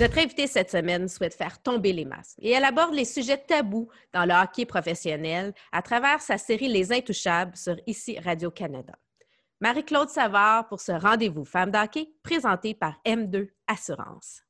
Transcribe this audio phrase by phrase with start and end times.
[0.00, 3.90] Notre invitée cette semaine souhaite faire tomber les masques et elle aborde les sujets tabous
[4.14, 8.94] dans le hockey professionnel à travers sa série Les Intouchables sur Ici Radio-Canada.
[9.60, 14.40] Marie-Claude Savard pour ce rendez-vous Femmes d'hockey présenté par M2 Assurance.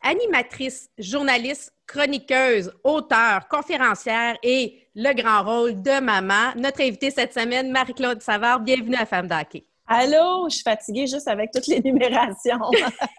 [0.00, 7.70] Animatrice, journaliste, chroniqueuse, auteure, conférencière et le grand rôle de maman, notre invitée cette semaine,
[7.70, 9.66] Marie-Claude Savard, bienvenue à Femmes d'hockey.
[9.86, 12.70] Allô, je suis fatiguée juste avec toutes les numérations.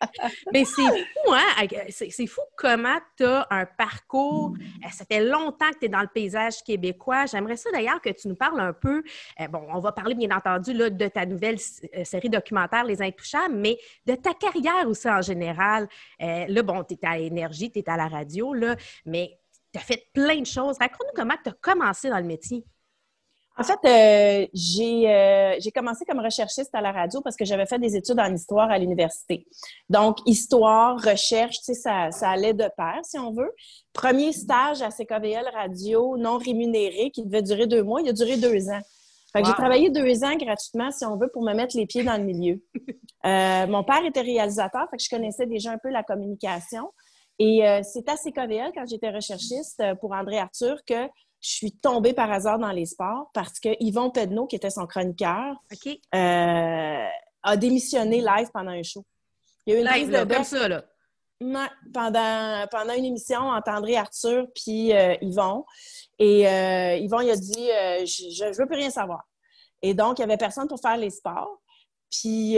[0.54, 1.67] Mais c'est fou, hein?
[1.90, 4.54] C'est fou comment tu as un parcours.
[4.84, 7.26] Euh, ça fait longtemps que tu es dans le paysage québécois.
[7.26, 9.04] J'aimerais ça d'ailleurs que tu nous parles un peu.
[9.41, 11.57] Euh, bon, on va parler bien entendu là, de ta nouvelle
[11.95, 15.88] euh, série documentaire Les Intouchables, mais de ta carrière aussi en général.
[16.20, 19.38] là, bon, tu es à l'énergie, tu es à la radio, là, mais
[19.73, 20.77] tu as fait plein de choses.
[20.80, 22.63] Raconte-nous comment tu as commencé dans le métier.
[23.55, 27.77] En fait, euh, euh, j'ai commencé comme recherchiste à la radio parce que j'avais fait
[27.77, 29.45] des études en histoire à l'université.
[29.90, 33.51] Donc, histoire, recherche, tu sais, ça, ça allait de pair, si on veut.
[33.93, 38.37] Premier stage à CKVL Radio non rémunéré qui devait durer deux mois, il a duré
[38.37, 38.82] deux ans.
[39.32, 42.04] Fait que j'ai travaillé deux ans gratuitement, si on veut, pour me mettre les pieds
[42.04, 42.62] dans le milieu.
[43.26, 46.91] Euh, mon père était réalisateur, fait que je connaissais déjà un peu la communication.
[47.40, 51.07] Et c'est à CKVL, quand j'étais recherchiste pour André Arthur, que
[51.44, 54.88] je suis tombée par hasard dans les sports parce que Yvon Pedneau, qui était son
[54.88, 55.55] chroniqueur,
[56.16, 57.08] euh,
[57.44, 59.05] a démissionné live pendant un show.
[59.66, 60.85] Il y a eu une live, de comme ça, là.
[61.94, 65.66] pendant, pendant une émission entre André Arthur puis euh, Yvon.
[66.18, 67.68] Et euh, Yvon, il a dit
[68.06, 69.24] Je ne veux plus rien savoir.
[69.81, 71.62] Et donc, il n'y avait personne pour faire les sports.
[72.09, 72.57] Puis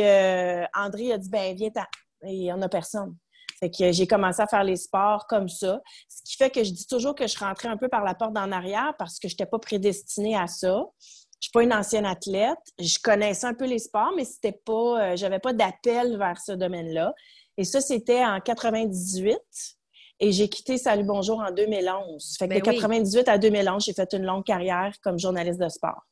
[0.75, 1.85] André a dit Ben, viens-t'en.
[2.27, 3.15] Et il n'y en a personne.
[3.65, 5.81] Fait que j'ai commencé à faire les sports comme ça.
[6.07, 8.33] Ce qui fait que je dis toujours que je rentrais un peu par la porte
[8.33, 10.85] d'en arrière parce que je n'étais pas prédestinée à ça.
[11.39, 12.59] Je suis pas une ancienne athlète.
[12.79, 16.51] Je connaissais un peu les sports, mais c'était pas, euh, j'avais pas d'appel vers ce
[16.51, 17.13] domaine-là.
[17.57, 19.35] Et ça, c'était en 98.
[20.19, 22.35] Et j'ai quitté Salut Bonjour en 2011.
[22.37, 25.69] Fait que ben de 98 à 2011, j'ai fait une longue carrière comme journaliste de
[25.69, 26.03] sport.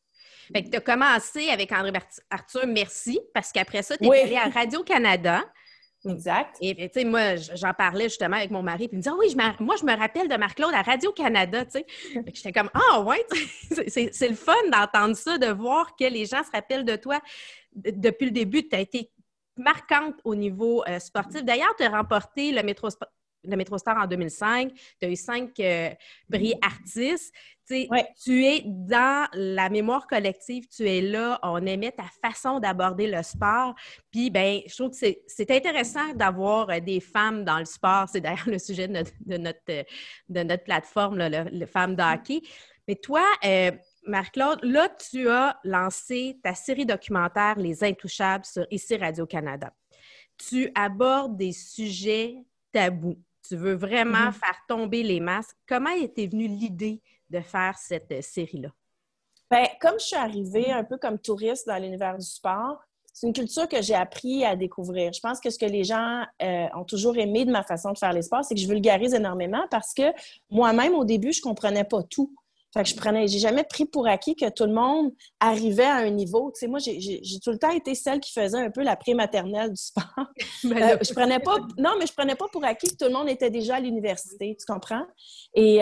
[0.54, 1.94] Fait que tu as commencé avec André
[2.30, 5.44] Arthur, merci, parce qu'après ça, tu es allé à Radio-Canada.
[6.06, 6.58] Exact.
[6.60, 9.16] Et tu sais, moi, j'en parlais justement avec mon mari, puis il me dit Ah
[9.18, 11.86] oui, je moi, je me rappelle de Marc-Claude à Radio-Canada, tu sais.
[12.34, 13.26] J'étais comme Ah ouais,
[13.88, 17.22] c'est le fun d'entendre ça, de voir que les gens se rappellent de toi
[17.74, 18.68] depuis le début.
[18.68, 19.12] Tu as été
[19.58, 21.44] marquante au niveau euh, sportif.
[21.44, 22.90] D'ailleurs, tu as remporté le Métro,
[23.44, 24.72] le Métro Star en 2005.
[25.00, 25.90] Tu as eu cinq euh,
[26.30, 27.34] bris artistes.
[27.66, 33.24] Tu es dans la mémoire collective, tu es là, on aimait ta façon d'aborder le
[33.24, 33.74] sport.
[34.12, 38.10] Puis, ben, je trouve que c'est intéressant d'avoir euh, des femmes dans le sport.
[38.12, 39.84] C'est d'ailleurs le sujet de notre, de notre, euh,
[40.28, 42.42] de notre plateforme, là, le, Femmes d'hockey.
[42.88, 43.72] Mais toi, euh,
[44.06, 49.72] Marc-Claude, là, tu as lancé ta série documentaire Les Intouchables sur Ici Radio-Canada.
[50.38, 52.36] Tu abordes des sujets
[52.74, 53.18] tabous.
[53.48, 54.34] Tu veux vraiment mm-hmm.
[54.34, 55.58] faire tomber les masques.
[55.68, 58.70] Comment était venue l'idée de faire cette euh, série-là?
[59.52, 62.82] Bien, comme je suis arrivée un peu comme touriste dans l'univers du sport,
[63.14, 65.14] c'est une culture que j'ai appris à découvrir.
[65.14, 67.98] Je pense que ce que les gens euh, ont toujours aimé de ma façon de
[67.98, 70.12] faire les sports, c'est que je vulgarise énormément parce que
[70.50, 72.34] moi-même, au début, je ne comprenais pas tout.
[72.74, 75.98] Fait que je prenais, j'ai jamais pris pour acquis que tout le monde arrivait à
[75.98, 76.52] un niveau.
[76.54, 79.72] Tu sais, moi, j'ai tout le temps été celle qui faisait un peu la pré-maternelle
[79.72, 80.04] du sport.
[80.64, 83.14] Ben euh, je prenais pas, non, mais je prenais pas pour acquis que tout le
[83.14, 84.56] monde était déjà à l'université.
[84.58, 85.06] Tu comprends?
[85.54, 85.82] Et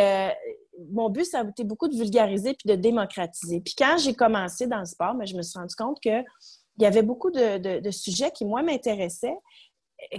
[0.92, 3.62] mon but, ça a été beaucoup de vulgariser puis de démocratiser.
[3.62, 6.24] Puis quand j'ai commencé dans le sport, mais ben, je me suis rendu compte qu'il
[6.80, 9.38] y avait beaucoup de, sujets qui, moi, m'intéressaient,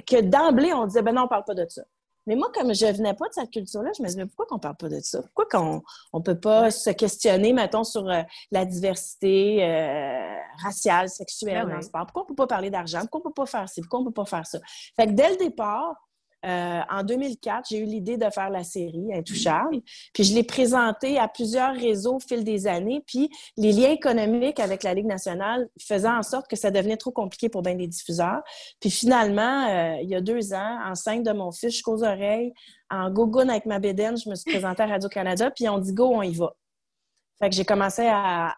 [0.06, 1.82] que d'emblée, on disait, ben non, on parle pas de ça.
[2.26, 4.76] Mais moi, comme je venais pas de cette culture-là, je me disais, pourquoi qu'on parle
[4.76, 5.22] pas de ça?
[5.22, 11.64] Pourquoi qu'on on peut pas se questionner, mettons, sur euh, la diversité euh, raciale, sexuelle
[11.64, 12.06] ben dans le sport?
[12.06, 13.00] Pourquoi on peut pas parler d'argent?
[13.00, 13.80] Pourquoi on peut pas faire ci?
[13.80, 14.58] Pourquoi on peut pas faire ça?
[14.96, 15.96] Fait que dès le départ,
[16.44, 19.80] euh, en 2004, j'ai eu l'idée de faire la série Intouchable.
[20.12, 23.02] Puis je l'ai présentée à plusieurs réseaux au fil des années.
[23.06, 27.12] Puis les liens économiques avec la Ligue nationale faisaient en sorte que ça devenait trop
[27.12, 28.42] compliqué pour bien des diffuseurs.
[28.80, 32.52] Puis finalement, euh, il y a deux ans, enceinte de mon fils jusqu'aux oreilles,
[32.90, 35.50] en gogoon avec ma bédaine, je me suis présentée à Radio-Canada.
[35.50, 36.54] Puis on dit go, on y va.
[37.42, 38.54] Fait que j'ai commencé à,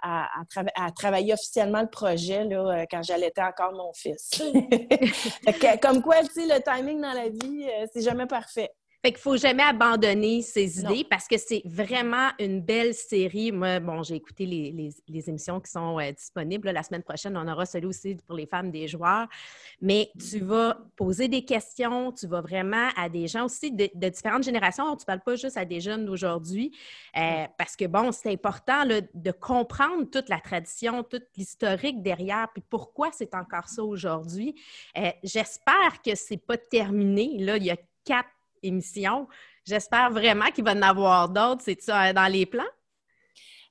[0.95, 4.31] travailler officiellement le projet là, euh, quand j'allaitais encore mon fils.
[5.81, 8.71] comme quoi, le timing dans la vie, euh, c'est jamais parfait.
[9.05, 13.53] Fait qu'il faut jamais abandonner ses idées parce que c'est vraiment une belle série.
[13.53, 14.95] Moi, bon, j'ai écouté les,
[15.29, 16.71] émissions qui sont euh, disponibles.
[16.71, 19.29] La semaine prochaine, on aura celui aussi pour les femmes des joueurs.
[19.83, 24.45] Mais tu vas poser des questions, tu vas vraiment à des gens aussi de, différentes
[24.45, 24.97] générations.
[24.97, 26.75] Tu ne parles pas juste à des jeunes d'aujourd'hui
[27.19, 32.63] euh, parce que, bon, c'est important de comprendre toute la tradition, toute l'historique derrière, puis
[32.71, 34.55] pourquoi c'est encore ça aujourd'hui.
[34.97, 37.37] Euh, j'espère que c'est pas terminé.
[37.41, 38.34] Là, il y a quatre
[39.65, 41.63] J'espère vraiment qu'il va en avoir d'autres.
[41.65, 42.63] C'est ça dans les plans?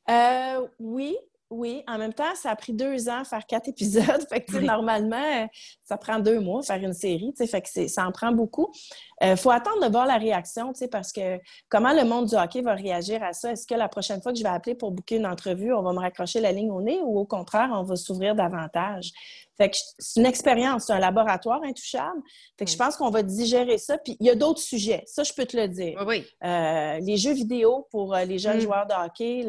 [0.09, 1.15] Euh, oui,
[1.53, 4.03] oui, en même temps, ça a pris deux ans faire quatre épisodes.
[4.29, 5.47] Fait que, normalement,
[5.83, 7.31] ça prend deux mois faire une série.
[7.37, 8.73] Fait que ça en prend beaucoup.
[9.21, 11.39] Il euh, faut attendre de voir la réaction, parce que
[11.69, 13.51] comment le monde du hockey va réagir à ça?
[13.51, 15.93] Est-ce que la prochaine fois que je vais appeler pour booker une entrevue, on va
[15.93, 19.11] me raccrocher la ligne au nez ou au contraire, on va s'ouvrir davantage?
[19.57, 22.21] Fait que c'est une expérience, c'est un laboratoire intouchable.
[22.57, 23.97] Fait que je pense qu'on va digérer ça.
[23.97, 26.03] Puis il y a d'autres sujets, ça, je peux te le dire.
[26.07, 26.25] Oui.
[26.43, 28.61] Euh, les jeux vidéo pour euh, les jeunes mm.
[28.61, 29.45] joueurs de hockey,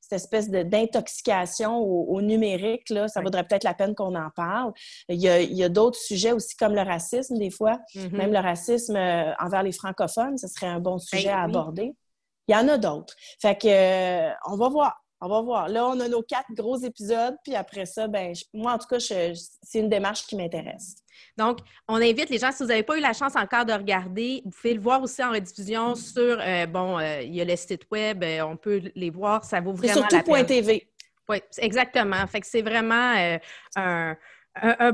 [0.00, 4.72] cette espèce d'intoxication au, numérique, là, ça vaudrait peut-être la peine qu'on en parle.
[5.08, 7.78] Il y a, d'autres sujets aussi comme le racisme, des fois.
[7.94, 8.16] Mm-hmm.
[8.16, 11.94] Même le racisme euh, envers les francophones, ce serait un bon sujet ben à aborder.
[12.48, 13.14] Il y en a d'autres.
[13.40, 15.04] Fait que, on va voir.
[15.20, 15.68] On va voir.
[15.68, 19.00] Là, on a nos quatre gros épisodes, puis après ça, ben, moi, en tout cas,
[19.00, 20.96] c'est une démarche qui m'intéresse.
[21.36, 24.42] Donc, on invite les gens, si vous n'avez pas eu la chance encore de regarder,
[24.44, 27.56] vous pouvez le voir aussi en rediffusion sur, euh, bon, euh, il y a le
[27.56, 30.46] site web, euh, on peut les voir, ça vaut vraiment la peine.
[30.46, 30.88] TV.
[31.28, 32.26] Oui, exactement.
[32.26, 33.14] Fait que c'est vraiment
[33.76, 34.16] un,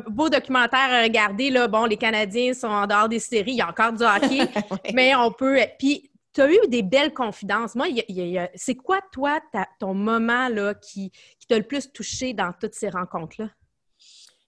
[0.08, 1.48] beau documentaire à regarder.
[1.48, 1.68] Là.
[1.68, 4.48] Bon, les Canadiens sont en dehors des séries, il y a encore du hockey,
[4.94, 5.58] mais on peut...
[5.78, 7.74] Puis, tu as eu des belles confidences.
[7.74, 7.86] Moi,
[8.54, 9.40] c'est quoi, toi,
[9.78, 13.48] ton moment là, qui, qui t'a le plus touché dans toutes ces rencontres-là?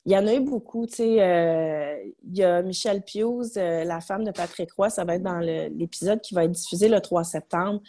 [0.06, 0.86] Il y en a eu beaucoup.
[0.86, 5.04] Tu sais, euh, il y a Michelle Pius, euh, la femme de Patrick Roy, ça
[5.04, 7.80] va être dans l'épisode qui va être diffusé le 3 septembre,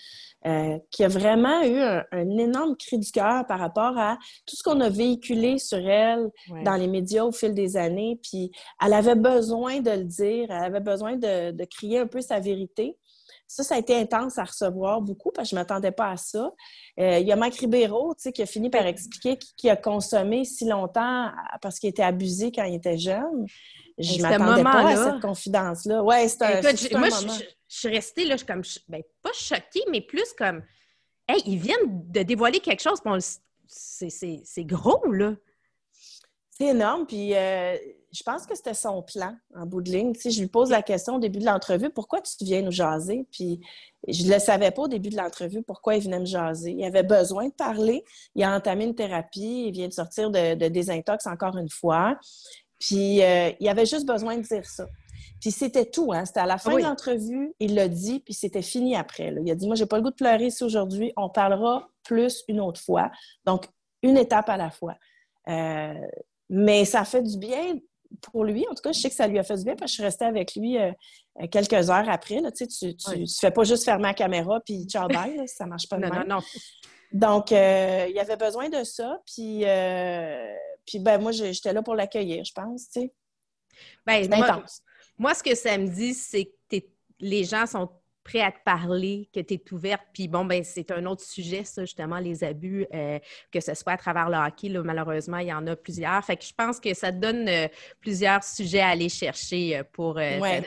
[0.47, 4.17] euh, qui a vraiment eu un, énorme cri du cœur par rapport à
[4.47, 6.31] tout ce qu'on a véhiculé sur elle
[6.65, 8.19] dans les médias au fil des années.
[8.23, 8.51] Puis
[8.83, 12.39] elle avait besoin de le dire, elle avait besoin de, de crier un peu sa
[12.39, 12.97] vérité.
[13.47, 16.17] Ça, ça a été intense à recevoir beaucoup parce que je ne m'attendais pas à
[16.17, 16.51] ça.
[16.99, 20.65] Euh, il y a Mike Ribeiro qui a fini par expliquer qu'il a consommé si
[20.65, 23.45] longtemps parce qu'il était abusé quand il était jeune.
[23.97, 26.03] Je ne m'attendais pas à cette confidence-là.
[26.03, 29.83] Ouais, c'est un, Écoute, Moi, je, suis restée là, je suis comme, ben, pas choquée,
[29.91, 30.61] mais plus comme,
[31.27, 32.99] hey, ils viennent de dévoiler quelque chose,
[33.67, 35.35] c'est gros, là.
[36.51, 37.77] C'est énorme, puis euh,
[38.17, 40.13] je pense que c'était son plan en bout de ligne.
[40.15, 43.27] je lui pose la question au début de l'entrevue, pourquoi tu viens nous jaser?
[43.31, 43.59] Puis
[44.07, 46.71] je ne le savais pas au début de l'entrevue pourquoi il venait me jaser.
[46.71, 48.03] Il avait besoin de parler.
[48.33, 49.65] Il a entamé une thérapie.
[49.67, 52.17] Il vient de sortir de, désintox encore une fois.
[52.79, 54.87] Puis euh, il avait juste besoin de dire ça.
[55.39, 56.25] Puis c'était tout, hein?
[56.25, 59.35] C'était à la fin de l'entrevue, il l'a dit, puis c'était fini après.
[59.39, 62.43] Il a dit Moi, j'ai pas le goût de pleurer ici aujourd'hui, on parlera plus
[62.47, 63.11] une autre fois.
[63.45, 63.67] Donc,
[64.01, 64.95] une étape à la fois.
[65.47, 65.93] Euh,
[66.49, 67.75] mais ça fait du bien
[68.21, 69.91] pour lui, en tout cas, je sais que ça lui a fait du bien parce
[69.91, 70.91] que je suis restée avec lui euh,
[71.41, 72.41] euh, quelques heures après.
[72.51, 75.97] tu ne fais pas juste fermer la caméra puis ciao bye, là, ça marche pas
[75.97, 76.27] non, même.
[76.27, 76.41] Non, non.
[77.11, 79.21] Donc, euh, il avait besoin de ça.
[79.25, 79.63] Puis,
[80.85, 82.89] puis ben, moi, j'étais là pour l'accueillir, je pense.
[82.89, 83.13] Tu sais.
[84.05, 84.63] Ben, moi,
[85.17, 86.77] moi, ce que ça me dit, c'est que
[87.19, 87.89] les gens sont
[88.27, 90.03] prêt à te parler, que tu es ouverte.
[90.13, 93.19] Puis bon, ben c'est un autre sujet, ça, justement, les abus, euh,
[93.51, 94.67] que ce soit à travers le hockey.
[94.69, 96.23] Là, malheureusement, il y en a plusieurs.
[96.23, 97.67] Fait que je pense que ça te donne euh,
[98.01, 100.63] plusieurs sujets à aller chercher euh, pour ouais.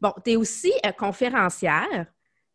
[0.00, 2.06] Bon, tu es aussi conférencière.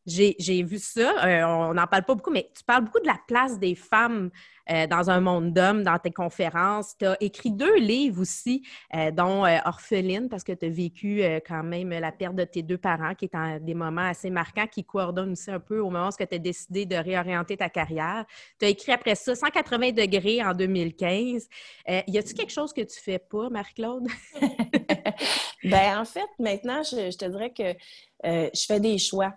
[0.05, 1.13] J'ai vu ça,
[1.47, 4.31] on n'en parle pas beaucoup, mais tu parles beaucoup de la place des femmes
[4.69, 6.95] euh, dans un monde d'hommes, dans tes conférences.
[6.97, 8.63] Tu as écrit deux livres aussi,
[8.95, 12.61] euh, dont euh, Orpheline, parce que tu as vécu quand même la perte de tes
[12.61, 15.89] deux parents, qui est un des moments assez marquants, qui coordonnent aussi un peu au
[15.89, 18.25] moment où tu as décidé de réorienter ta carrière.
[18.59, 21.47] Tu as écrit après ça 180 degrés en 2015.
[21.87, 24.07] y a-t-il quelque chose que tu fais pas, Marie-Claude?
[25.63, 27.75] ben en fait, maintenant, je te dirais que
[28.23, 29.33] je fais des choix.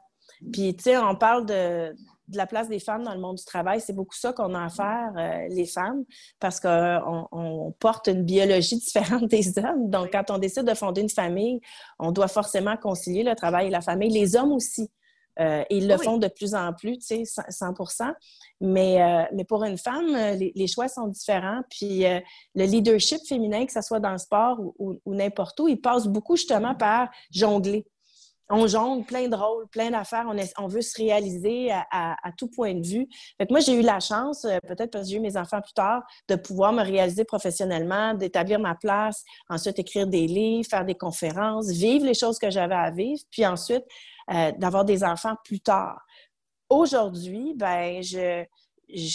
[0.53, 1.95] Puis, tu sais, on parle de,
[2.29, 4.65] de la place des femmes dans le monde du travail, c'est beaucoup ça qu'on a
[4.65, 6.05] à faire, euh, les femmes,
[6.41, 9.91] parce qu'on porte une biologie différente des hommes.
[9.91, 11.61] Donc, quand on décide de fonder une famille,
[11.99, 14.11] on doit forcément concilier le travail et la famille.
[14.11, 14.91] Les hommes aussi.
[15.41, 17.75] Euh, ils le font de plus en plus, tu sais, 100
[18.61, 21.61] mais, euh, mais pour une femme, les, choix sont différents.
[21.69, 26.07] Puis le leadership féminin, que ce soit dans le sport ou n'importe où, il passe
[26.07, 27.85] beaucoup justement par jongler
[28.51, 30.27] on jongle plein de rôles, plein d'affaires.
[30.59, 33.09] On, veut se réaliser à, tout point de vue.
[33.39, 35.73] Fait moi, j'ai eu la chance, euh, peut-être parce que j'ai eu mes enfants plus
[35.73, 40.95] tard, de pouvoir me réaliser professionnellement, d'établir ma place, ensuite écrire des livres, faire des
[40.95, 43.85] conférences, vivre les choses que j'avais à vivre, puis ensuite
[44.31, 46.01] euh, d'avoir des enfants plus tard.
[46.69, 48.45] Aujourd'hui, ben je,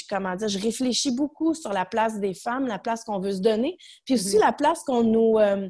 [0.09, 3.41] comment dire, je réfléchis beaucoup sur la place des femmes, la place qu'on veut se
[3.41, 4.45] donner, puis aussi mm-hmm.
[4.45, 5.37] la place qu'on nous...
[5.37, 5.69] Euh,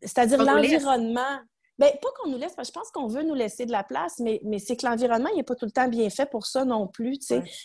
[0.00, 1.38] c'est-à-dire l'environnement
[1.78, 3.82] Bien, pas qu'on nous laisse, parce que je pense qu'on veut nous laisser de la
[3.82, 6.46] place, mais, mais c'est que l'environnement, il n'est pas tout le temps bien fait pour
[6.46, 7.18] ça non plus.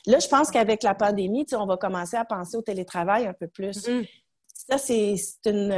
[0.08, 3.48] Là, je pense qu'avec la pandémie, on va commencer à penser au télétravail un peu
[3.48, 3.88] plus.
[3.88, 4.08] Mm-hmm.
[4.54, 5.72] ça, c'est une,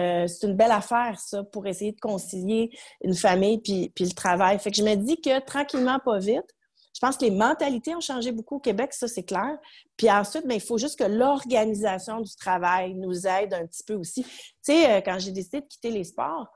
[0.44, 2.72] une, belle affaire, ça, pour essayer de concilier
[3.04, 4.60] une famille puis, puis le travail.
[4.60, 6.48] Fait que je me dis que tranquillement, pas vite,
[6.94, 9.58] je pense que les mentalités ont changé beaucoup au Québec, ça c'est clair.
[9.98, 13.96] Puis ensuite, bien, il faut juste que l'organisation du travail nous aide un petit peu
[13.96, 14.24] aussi.
[14.24, 14.30] Tu
[14.62, 16.48] sais, euh, quand j'ai décidé de quitter les sports,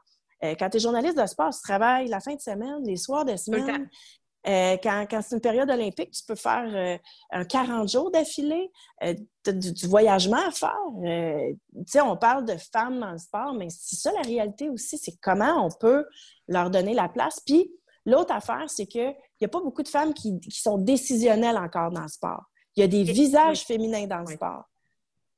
[0.43, 3.25] euh, quand tu es journaliste de sport, tu travailles la fin de semaine, les soirs
[3.25, 3.89] de semaine.
[4.47, 6.99] Euh, quand, c'est une période olympique, tu peux faire
[7.31, 8.69] un 40 jours d'affilée,
[9.47, 10.77] du, du, voyagement à faire.
[11.01, 14.99] tu sais, on parle de femmes dans le sport, mais c'est ça la réalité aussi,
[14.99, 16.05] c'est comment on peut
[16.47, 17.39] leur donner la place.
[17.43, 17.71] Puis,
[18.05, 22.03] L'autre affaire, c'est qu'il n'y a pas beaucoup de femmes qui, sont décisionnelles encore dans
[22.03, 22.43] le sport.
[22.75, 24.65] Il y a des visages féminins dans le sport,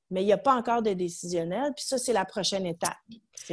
[0.09, 1.73] mais il n'y a pas encore de décisionnels.
[1.75, 2.97] Puis ça, c'est la prochaine étape.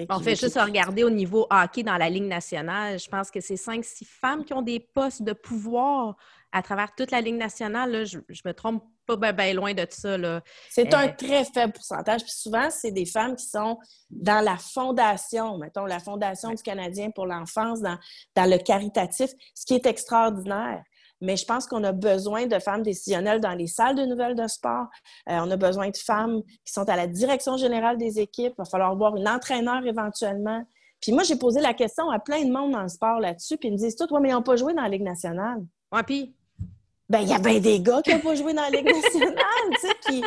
[0.08, 2.98] On fait juste regarder au niveau hockey dans la Ligue nationale.
[2.98, 6.16] Je pense que c'est cinq, six femmes qui ont des postes de pouvoir
[6.52, 8.04] à travers toute la Ligue nationale.
[8.06, 10.16] je, me trompe pas bien loin de ça.
[10.70, 12.22] C'est un euh, très faible pourcentage.
[12.22, 13.78] Puis souvent, c'est des femmes qui sont
[14.10, 17.98] dans la fondation, mettons, la Fondation du Canadien pour l'enfance, dans,
[18.34, 20.82] dans le caritatif, ce qui est extraordinaire
[21.20, 24.46] mais je pense qu'on a besoin de femmes décisionnelles dans les salles de nouvelles de
[24.46, 24.86] sport.
[25.28, 28.52] Euh, on a besoin de femmes qui sont à la direction générale des équipes.
[28.58, 30.64] Il va falloir avoir une entraîneur éventuellement.
[31.00, 33.68] Puis moi, j'ai posé la question à plein de monde dans le sport là-dessus, puis
[33.68, 35.62] ils me disent tout, mais ils n'ont pas joué dans la Ligue nationale.
[35.92, 36.34] Ouais, puis?
[37.08, 39.34] Ben, il y a bien des gars qui n'ont pas joué dans la Ligue nationale,
[39.72, 40.24] tu sais, qui...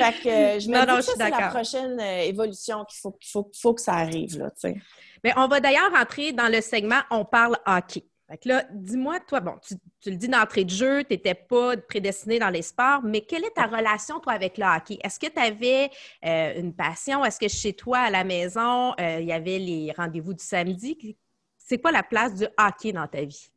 [0.00, 3.50] Fait que euh, je me dis que c'est la prochaine euh, évolution qu'il faut, faut,
[3.60, 4.76] faut, que ça arrive, là, tu sais.
[5.22, 8.04] Mais on va d'ailleurs rentrer dans le segment «On parle hockey».
[8.32, 9.74] Fait que là, dis-moi, toi, bon, tu,
[10.10, 13.54] le dis d'entrée de jeu, tu n'étais pas prédestiné dans les sports, mais quelle est
[13.54, 14.98] ta relation, toi, avec le hockey?
[15.04, 15.90] Est-ce que tu avais
[16.24, 17.26] euh, une passion?
[17.26, 21.18] Est-ce que chez toi, à la maison, il y avait les rendez-vous du samedi?
[21.58, 23.50] C'est quoi la place du hockey dans ta vie?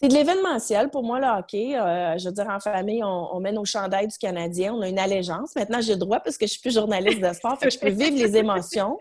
[0.00, 1.76] C'est de l'événementiel pour moi, le hockey.
[1.76, 5.00] Euh, je veux dire, en famille, on, met nos chandails du Canadien, on a une
[5.00, 5.56] allégeance.
[5.56, 7.78] Maintenant, j'ai le droit parce que je suis plus journaliste de sport, fait que je
[7.80, 8.98] peux vivre les émotions.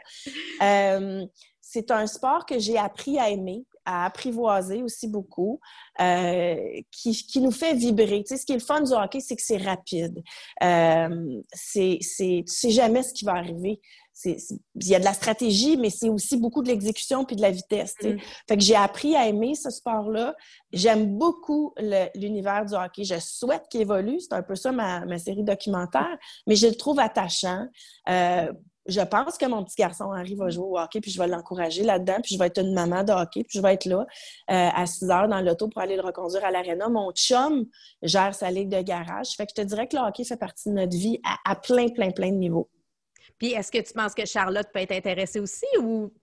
[0.64, 1.26] Euh,
[1.60, 5.60] c'est un sport que j'ai appris à aimer, à apprivoiser aussi beaucoup,
[6.00, 6.56] euh,
[6.92, 8.24] qui, qui, nous fait vibrer.
[8.24, 10.22] Tu sais, ce qui est le fun du hockey, c'est que c'est rapide.
[10.64, 13.80] Euh, c'est, tu sais jamais ce qui va arriver
[14.26, 17.52] il y a de la stratégie, mais c'est aussi beaucoup de l'exécution puis de la
[17.52, 17.96] vitesse.
[18.02, 18.18] Mm.
[18.48, 20.36] Fait que j'ai appris à aimer ce sport-là.
[20.72, 21.74] J'aime beaucoup
[22.16, 23.04] l'univers du hockey.
[23.04, 24.20] Je souhaite qu'il évolue.
[24.20, 27.66] C'est un peu ça ma, série documentaire, mais je le trouve attachant.
[28.10, 28.52] Euh,
[28.88, 31.84] je pense que mon petit garçon Henri va jouer au hockey, puis je vais l'encourager
[31.84, 34.06] là-dedans, puis je vais être une maman de hockey, puis je vais être là
[34.50, 36.90] euh, à 6 heures dans l'auto pour aller le reconduire à l'aréna.
[36.90, 37.66] Mon chum
[38.02, 39.30] gère sa ligue de garage.
[39.38, 41.90] Fait que je te dirais que le hockey fait partie de notre vie à plein,
[41.90, 42.70] plein, plein de niveaux.
[43.38, 46.14] Puis est-ce que tu penses que Charlotte peut être intéressée aussi ou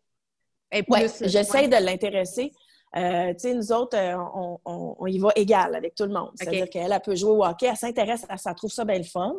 [0.73, 2.53] Oui, j'essaie de l'intéresser.
[2.97, 4.17] Euh, tu sais, nous autres, euh,
[4.65, 6.31] on, y va égal avec tout le monde.
[6.35, 9.35] C'est-à-dire qu'elle elle peut jouer au hockey, elle s'intéresse, elle, trouve ça bien le fun,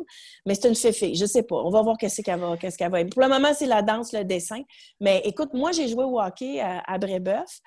[0.46, 1.56] mais c'est une féfé, je sais pas.
[1.56, 4.12] On va voir qu'est-ce qu'elle va, qu'est-ce qu'elle va Pour le moment, c'est la danse,
[4.12, 4.62] le dessin.
[5.00, 7.60] Mais écoute, moi, j'ai joué au hockey à, à Brébeuf.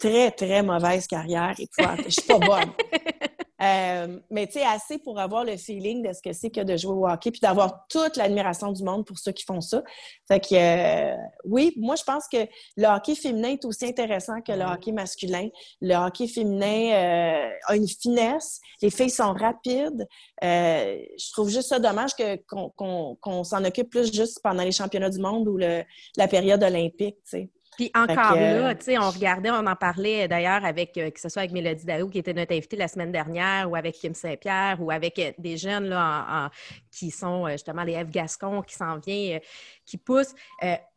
[0.00, 1.54] Très, très mauvaise carrière.
[1.58, 1.68] Et
[2.06, 2.72] je suis pas bonne.
[3.62, 6.76] Euh, mais tu sais, assez pour avoir le feeling de ce que c'est que de
[6.76, 9.82] jouer au hockey, puis d'avoir toute l'admiration du monde pour ceux qui font ça.
[10.28, 12.38] Fait que euh, oui, moi je pense que
[12.76, 15.48] le hockey féminin est aussi intéressant que le hockey masculin.
[15.80, 20.06] Le hockey féminin euh, a une finesse, les filles sont rapides.
[20.40, 22.12] je trouve juste ça dommage
[22.46, 25.82] qu'on s'en occupe plus juste pendant les championnats du monde ou le,
[26.16, 27.50] la période olympique, tu sais.
[27.76, 31.28] Puis encore là, tu sais, on regardait, on en parlait d'ailleurs avec, euh, que ce
[31.28, 34.76] soit avec Mélodie Daou, qui était notre invitée la semaine dernière, ou avec Kim Saint-Pierre,
[34.80, 36.50] ou avec euh, des jeunes là,
[36.90, 39.38] qui sont euh, justement les F Gascon qui s'en vient,
[39.86, 40.34] qui poussent.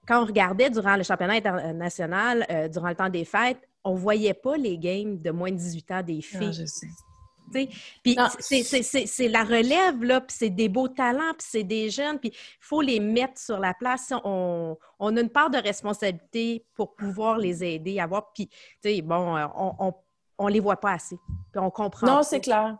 [0.08, 4.34] quand on regardait durant le championnat international, durant le temps des fêtes, on ne voyait
[4.34, 6.54] pas les games de moins de 18 ans des ah, filles.
[6.54, 6.88] je sais.
[7.52, 12.30] Puis c'est la relève, là, puis c'est des beaux talents, puis c'est des jeunes, puis
[12.30, 14.12] il faut les mettre sur la place.
[14.24, 18.32] On, on, a une part de responsabilité pour pouvoir les aider à voir.
[18.34, 19.94] Puis, tu sais, bon, euh, on,
[20.38, 21.18] on, les voit pas assez.
[21.52, 22.08] Puis on comprend.
[22.08, 22.78] Non, c'est clair.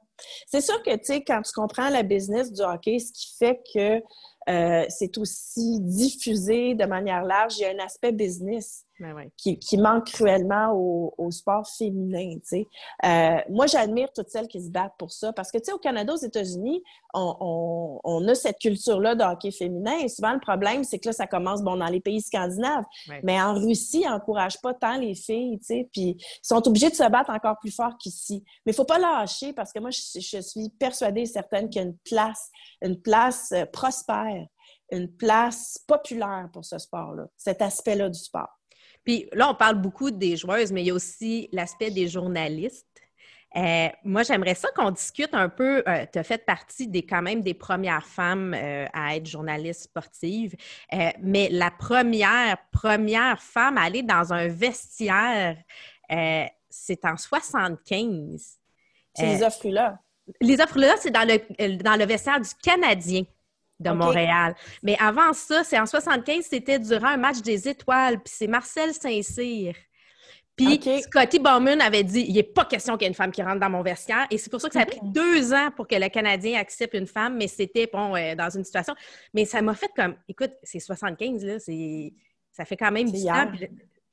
[0.48, 3.62] C'est sûr que, tu sais, quand tu comprends la business du hockey, ce qui fait
[3.74, 4.02] que
[4.50, 8.86] euh, c'est aussi diffusé de manière large, il y a un aspect business.
[9.04, 12.38] Ben qui, manque cruellement au, sport féminin.
[13.04, 15.78] Euh, moi, j'admire toutes celles qui se battent pour ça parce que, tu sais, au
[15.78, 16.82] Canada, aux États-Unis,
[17.14, 21.28] on, a cette culture-là de hockey féminin et souvent, le problème, c'est que là, ça
[21.28, 22.86] commence bon, dans les pays scandinaves.
[23.24, 27.10] Mais en Russie, ils n'encouragent pas tant les filles, puis ils sont obligés de se
[27.10, 28.44] battre encore plus fort qu'ici.
[28.66, 31.70] Mais il ne faut pas lâcher parce que moi, je, je suis persuadée et certaine
[31.70, 32.50] qu'il y a une place,
[32.82, 34.48] une place euh, prospère,
[34.92, 38.50] une place populaire pour ce sport-là, cet aspect-là du sport.
[39.04, 42.88] Puis là, on parle beaucoup des joueuses, mais il y a aussi l'aspect des journalistes.
[43.56, 45.84] Euh, moi, j'aimerais ça qu'on discute un peu.
[45.88, 49.84] Euh, tu as fait partie des quand même des premières femmes euh, à être journaliste
[49.84, 50.56] sportive,
[51.22, 55.58] mais la première, première femme à aller dans un vestiaire,
[56.70, 58.58] c'est en 75.
[59.16, 60.00] C'est les offres là.
[60.42, 63.24] Les offres là, c'est dans le, dans le vestiaire du Canadien
[63.80, 64.56] de Montréal.
[64.82, 68.94] Mais avant ça, c'est en 75, c'était durant un match des étoiles, puis c'est Marcel
[68.94, 69.74] Saint-Cyr
[70.56, 73.42] puis Scotty Bowman avait dit il n'est pas question qu'il y ait une femme qui
[73.42, 74.28] rentre dans mon vestiaire.
[74.30, 76.94] Et c'est pour ça que ça a pris deux ans pour que le Canadien accepte
[76.94, 78.94] une femme, mais c'était bon euh, dans une situation.
[79.34, 81.60] Mais ça m'a fait comme écoute, c'est 75, là,
[82.52, 83.52] ça fait quand même du temps.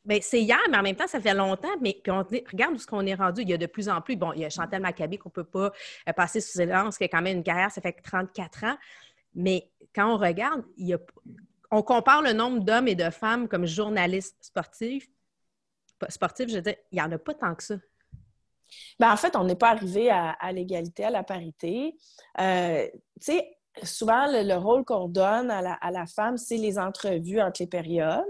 [0.02, 1.68] Ben, c'est hier, mais en même temps, ça fait longtemps.
[1.82, 3.42] Mais puis on, regarde où ce qu'on est rendu.
[3.42, 4.16] Il y a de plus en plus.
[4.16, 5.72] Bon, il y a Chantal Maccabi qu'on ne peut pas
[6.08, 8.76] euh, passer sous silence, qui a quand même une carrière, ça fait 34 ans.
[9.34, 10.62] Mais quand on regarde,
[11.70, 15.08] on compare le nombre d'hommes et de femmes comme journalistes sportifs
[16.08, 17.74] sportif, je veux dire, il n'y en a pas tant que ça.
[18.98, 21.96] Bien, en fait, on n'est pas arrivé à, l'égalité, à la parité.
[22.40, 22.86] Euh,
[23.20, 27.66] tu sais, souvent, le, rôle qu'on donne à la, femme, c'est les entrevues entre les
[27.66, 28.24] périodes.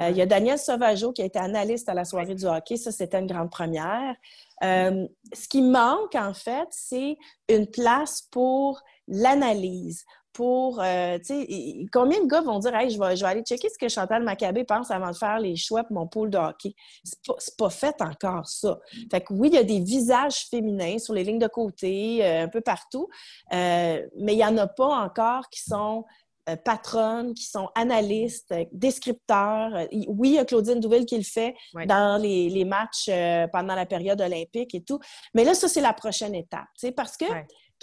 [0.00, 2.76] Euh, il y a Daniel Sauvageau qui a été analyste à la soirée du hockey.
[2.76, 4.14] Ça, c'était une grande première.
[4.62, 7.16] Euh, ce qui manque, en fait, c'est
[7.48, 12.98] une place pour l'analyse, pour, euh, tu sais, combien de gars vont dire, hey, je
[12.98, 15.84] vais, je vais aller checker ce que Chantal Maccabé pense avant de faire les choix
[15.84, 16.74] pour mon pool de hockey?
[17.04, 18.78] C'est pas, pas fait encore ça.
[19.10, 22.44] Fait que oui, il y a des visages féminins sur les lignes de côté, euh,
[22.44, 23.08] un peu partout,
[23.52, 26.04] euh, mais il n'y en a pas encore qui sont
[26.64, 29.86] patronnes, qui sont analystes, descripteurs.
[30.08, 31.54] Oui, il y a Claudine Douville qui le fait
[31.86, 33.08] dans les, les matchs
[33.52, 34.98] pendant la période olympique et tout.
[35.34, 36.66] Mais là, ça, c'est la prochaine étape.
[36.96, 37.26] Parce que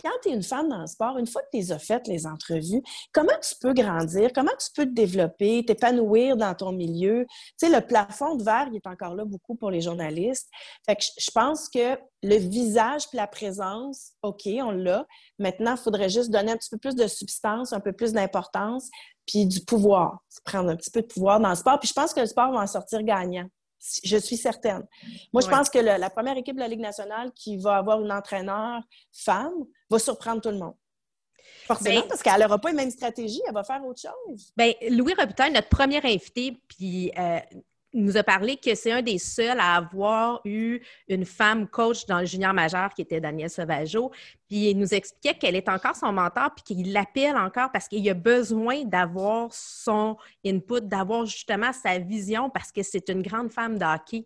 [0.01, 2.07] quand tu es une femme dans le sport, une fois que tu les as faites,
[2.07, 2.81] les entrevues,
[3.13, 4.31] comment tu peux grandir?
[4.33, 7.25] Comment tu peux te développer, t'épanouir dans ton milieu?
[7.59, 10.49] Tu sais, le plafond de verre, il est encore là beaucoup pour les journalistes.
[10.85, 15.05] Fait que je pense que le visage puis la présence, OK, on l'a.
[15.37, 18.89] Maintenant, il faudrait juste donner un petit peu plus de substance, un peu plus d'importance,
[19.25, 20.19] puis du pouvoir.
[20.45, 21.79] Prendre un petit peu de pouvoir dans le sport.
[21.79, 23.47] Puis je pense que le sport va en sortir gagnant.
[24.03, 24.85] Je suis certaine.
[25.31, 28.11] Moi, je pense que la première équipe de la Ligue nationale qui va avoir une
[28.11, 30.75] entraîneur femme va surprendre tout le monde.
[31.65, 34.51] Forcément, ben parce qu'elle n'aura pas une même stratégie, elle va faire autre chose.
[34.57, 37.39] Bien, Louis Robitaille, notre premier invité, puis euh,
[37.93, 42.19] nous a parlé que c'est un des seuls à avoir eu une femme coach dans
[42.19, 44.11] le junior majeur qui était Daniel Sauvageau.
[44.49, 48.07] Puis il nous expliquait qu'elle est encore son mentor puis qu'il l'appelle encore parce qu'il
[48.09, 53.77] a besoin d'avoir son input, d'avoir justement sa vision parce que c'est une grande femme
[53.77, 54.25] d'hockey.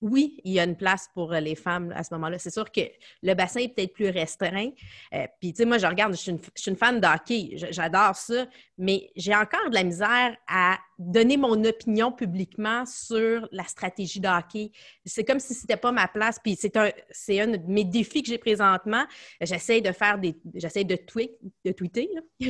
[0.00, 2.38] Oui, il y a une place pour les femmes à ce moment-là.
[2.38, 2.82] C'est sûr que
[3.22, 4.70] le bassin est peut-être plus restreint.
[5.12, 8.46] Euh, puis tu sais, moi, je regarde, je suis une, je fan d'hockey, j'adore ça,
[8.76, 14.28] mais j'ai encore de la misère à donner mon opinion publiquement sur la stratégie de
[14.28, 14.72] hockey.
[15.04, 16.38] C'est comme si c'était pas ma place.
[16.42, 19.04] Puis c'est un, c'est un de mes défis que j'ai présentement.
[19.48, 22.10] J'essaie de faire des, j'essaie de, de tweeter.
[22.40, 22.48] je,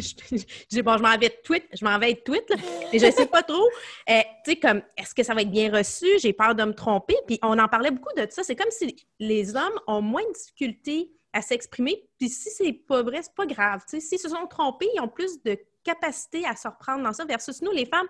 [0.68, 2.44] dis bon, je m'en vais de tweet, je m'en vais de tweet,
[2.92, 3.68] je sais pas trop.
[4.10, 6.06] Euh, tu sais, comme, est-ce que ça va être bien reçu?
[6.20, 7.16] J'ai peur de me tromper.
[7.26, 8.42] Puis on en parlait beaucoup de ça.
[8.42, 12.08] C'est comme si les hommes ont moins de difficultés à s'exprimer.
[12.18, 13.82] Puis si c'est pas vrai, c'est pas grave.
[13.86, 17.62] S'ils se sont trompés, ils ont plus de capacité à se reprendre dans ça, versus
[17.62, 18.06] nous, les femmes,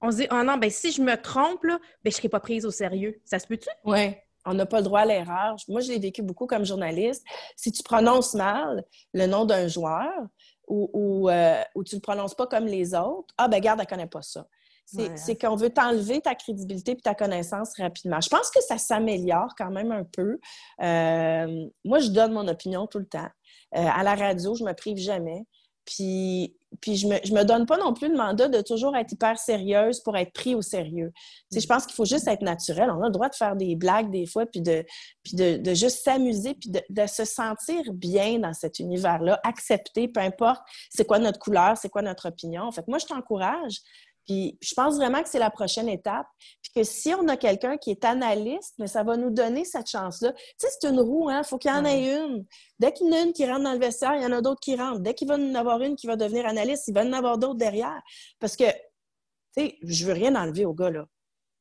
[0.00, 2.28] on se dit, oh non, ben si je me trompe, là, ben, je ne serai
[2.28, 3.20] pas prise au sérieux.
[3.24, 3.68] Ça se peut-tu?
[3.84, 4.14] Oui.
[4.46, 5.56] On n'a pas le droit à l'erreur.
[5.68, 7.24] Moi, je l'ai vécu beaucoup comme journaliste.
[7.56, 10.12] Si tu prononces mal le nom d'un joueur
[10.66, 13.86] ou, ou, euh, tu ne le prononces pas comme les autres, ah ben garde, elle
[13.86, 14.46] ne connaît pas ça.
[15.14, 18.20] C'est qu'on veut t'enlever ta crédibilité et ta connaissance rapidement.
[18.20, 20.38] Je pense que ça s'améliore quand même un peu.
[20.82, 23.28] Euh, moi, je donne mon opinion tout le temps.
[23.76, 25.44] Euh, à la radio, je me prive jamais.
[25.90, 28.96] Puis, puis je ne me, je me donne pas non plus le mandat de toujours
[28.96, 31.12] être hyper sérieuse pour être pris au sérieux.
[31.52, 32.90] Je pense qu'il faut juste être naturel.
[32.90, 34.84] On a le droit de faire des blagues des fois, puis de,
[35.24, 40.06] puis de, de juste s'amuser, puis de, de, se sentir bien dans cet univers-là, accepter,
[40.06, 42.62] peu importe c'est quoi notre couleur, c'est quoi notre opinion.
[42.62, 43.80] En fait, moi, je t'encourage
[44.26, 46.26] puis je pense vraiment que c'est la prochaine étape.
[46.62, 49.88] Puis que si on a quelqu'un qui est analyste, mais ça va nous donner cette
[49.88, 50.32] chance-là.
[50.32, 51.42] Tu sais, c'est une roue, hein?
[51.44, 52.44] Il faut qu'il y en ait une.
[52.78, 54.40] Dès qu'il y en a une qui rentre dans le vestiaire, il y en a
[54.40, 55.00] d'autres qui rentrent.
[55.00, 57.58] Dès qu'il va en avoir une qui va devenir analyste, il va en avoir d'autres
[57.58, 58.00] derrière.
[58.38, 58.72] Parce que, tu
[59.56, 61.06] sais, je veux rien enlever au gars, là.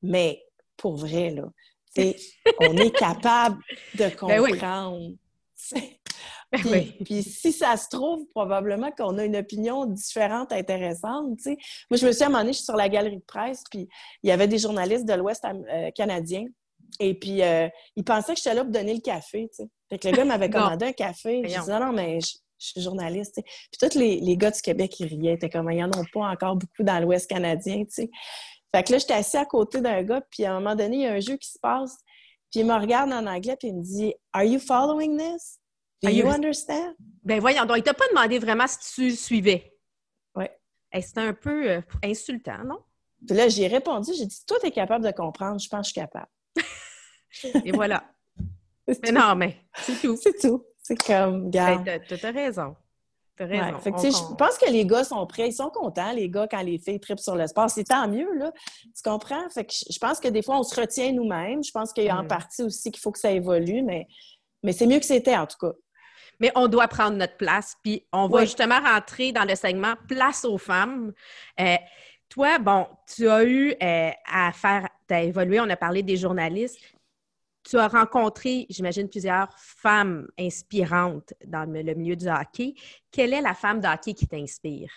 [0.01, 0.43] Mais
[0.77, 1.49] pour vrai, là,
[2.59, 3.61] on est capable
[3.95, 5.11] de ben comprendre.
[7.05, 11.39] Puis, si ça se trouve, probablement qu'on a une opinion différente, intéressante.
[11.45, 13.63] Moi, je me suis à un moment donné, je suis sur la galerie de presse,
[13.69, 13.88] puis
[14.23, 16.45] il y avait des journalistes de l'Ouest euh, canadien.
[16.99, 19.47] Et puis, euh, ils pensaient que j'étais là pour donner le café.
[19.89, 21.41] Fait que le gars m'avait commandé un café.
[21.43, 23.35] Je disais, non, mais je, suis journaliste.
[23.35, 25.35] Puis tous les, les, gars du Québec, ils riaient.
[25.35, 27.83] Étaient comme, il n'y en a pas encore beaucoup dans l'Ouest canadien.
[27.95, 31.01] Fait que là, j'étais assis à côté d'un gars, puis à un moment donné, il
[31.03, 31.95] y a un jeu qui se passe.
[32.51, 35.59] Puis il me regarde en anglais, puis il me dit Are you following this?
[36.01, 36.95] Do you, understand?
[37.23, 39.75] Ben voyons, donc il t'a pas demandé vraiment si tu suivais.
[40.35, 40.45] Oui.
[41.01, 42.79] C'était un peu euh, insultant, non?
[43.27, 45.88] Puis là, j'ai répondu, j'ai dit Toi, tu es capable de comprendre, je pense que
[45.88, 46.29] je suis capable.
[47.65, 48.05] Et voilà.
[49.03, 50.17] mais non, mais c'est tout.
[50.21, 50.63] C'est tout.
[50.81, 51.77] C'est comme, gars.
[51.77, 52.75] Ben, tu as raison.
[53.39, 56.99] Je pense que les gars sont prêts, ils sont contents, les gars, quand les filles
[56.99, 57.69] tripent sur le sport.
[57.69, 58.51] C'est tant mieux, là.
[58.83, 59.49] Tu comprends?
[59.49, 61.63] Fait que je pense que des fois, on se retient nous-mêmes.
[61.63, 64.07] Je pense qu'il y a en partie aussi qu'il faut que ça évolue, mais,
[64.63, 65.73] mais c'est mieux que c'était, en tout cas.
[66.39, 70.45] Mais on doit prendre notre place, puis on va justement rentrer dans le segment Place
[70.45, 71.12] aux femmes.
[71.60, 71.75] Euh,
[72.30, 76.15] toi, bon, tu as eu euh, à faire, tu as évolué, on a parlé des
[76.15, 76.80] journalistes
[77.69, 82.73] tu as rencontré, j'imagine, plusieurs femmes inspirantes dans le milieu du hockey.
[83.12, 84.89] Quelle est la femme de hockey qui t'inspire?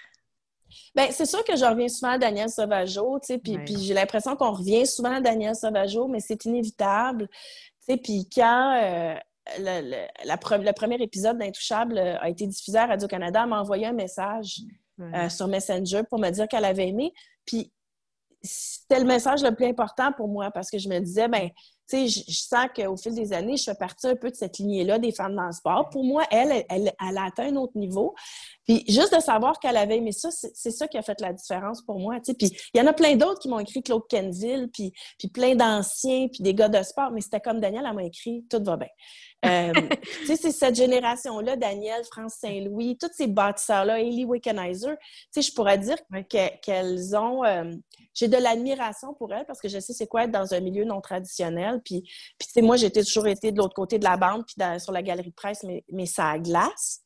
[0.95, 4.37] Bien, c'est sûr que je reviens souvent à Daniel Sauvageau, tu sais, puis, j'ai l'impression
[4.37, 7.29] qu'on revient souvent à Daniel Sauvageau, mais c'est inévitable.
[7.29, 7.37] Tu
[7.81, 9.15] sais, puis quand euh,
[9.59, 14.61] le, premier épisode d'Intouchable a été diffusé à Radio-Canada, elle m'a envoyé un message
[15.01, 17.13] euh, sur Messenger pour me dire qu'elle avait aimé.
[17.45, 17.73] Puis
[18.43, 21.49] c'était le message le plus important pour moi parce que je me disais, ben
[21.89, 24.59] tu sais, je, sens qu'au fil des années, je fais partie un peu de cette
[24.59, 25.89] lignée-là des femmes dans le sport.
[25.91, 28.15] Pour moi, elle, elle, elle, a atteint un autre niveau.
[28.67, 31.83] Puis juste de savoir qu'elle avait aimé ça, c'est ça qui a fait la différence
[31.83, 32.17] pour moi.
[32.17, 32.35] Tu sais.
[32.35, 35.55] Puis il y en a plein d'autres qui m'ont écrit Claude Kenville, puis, puis plein
[35.55, 38.77] d'anciens, puis des gars de sport, mais c'était comme Daniel, elle m'a écrit Tout va
[38.77, 38.89] bien.
[39.45, 39.73] Euh,
[40.21, 44.27] tu sais, c'est cette génération-là, Daniel, France Saint-Louis, toutes ces bâtisseurs-là, Ellie
[45.31, 45.97] sais, je pourrais dire
[46.29, 47.45] qu'elles ont...
[47.45, 47.73] Euh,
[48.15, 50.85] j'ai de l'admiration pour elles parce que je sais c'est quoi être dans un milieu
[50.85, 51.81] non traditionnel.
[51.83, 52.03] Puis,
[52.39, 55.31] puis moi, j'ai toujours été de l'autre côté de la bande, puis sur la galerie
[55.31, 57.03] de presse, mais, mais ça glace.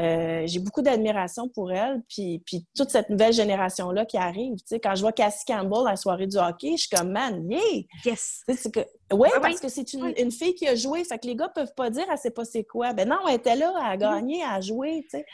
[0.00, 4.56] Euh, j'ai beaucoup d'admiration pour elle, puis, puis toute cette nouvelle génération-là qui arrive.
[4.56, 7.12] Tu sais, quand je vois Cassie Campbell à la soirée du hockey, je suis comme,
[7.12, 7.82] man, yeah!
[8.04, 8.42] Yes!
[8.46, 8.80] Que...
[9.14, 11.90] Ouais, parce que c'est une, fille qui a joué, fait que les gars peuvent pas
[11.90, 12.92] dire, elle sait pas c'est quoi.
[12.92, 15.26] Ben non, elle était là, à gagner, à jouer, tu sais.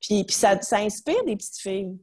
[0.00, 1.98] Puis, puis ça, ça, inspire des petites filles.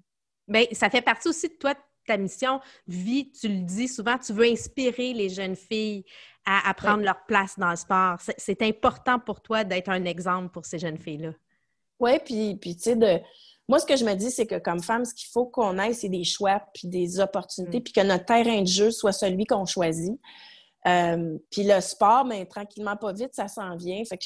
[0.50, 2.60] Bien, ça fait partie aussi de toi, ta mission.
[2.88, 6.04] Vie, tu le dis souvent, tu veux inspirer les jeunes filles
[6.46, 8.18] à, prendre leur place dans le sport.
[8.38, 11.32] C'est important pour toi d'être un exemple pour ces jeunes filles-là.
[12.00, 13.20] Oui, puis, puis tu sais, de...
[13.68, 15.94] moi, ce que je me dis, c'est que comme femme, ce qu'il faut qu'on ait,
[15.94, 17.84] c'est des choix, puis des opportunités, mm.
[17.84, 20.20] puis que notre terrain de jeu soit celui qu'on choisit.
[20.88, 24.04] Euh, puis le sport, mais ben, tranquillement, pas vite, ça s'en vient.
[24.06, 24.26] Fait que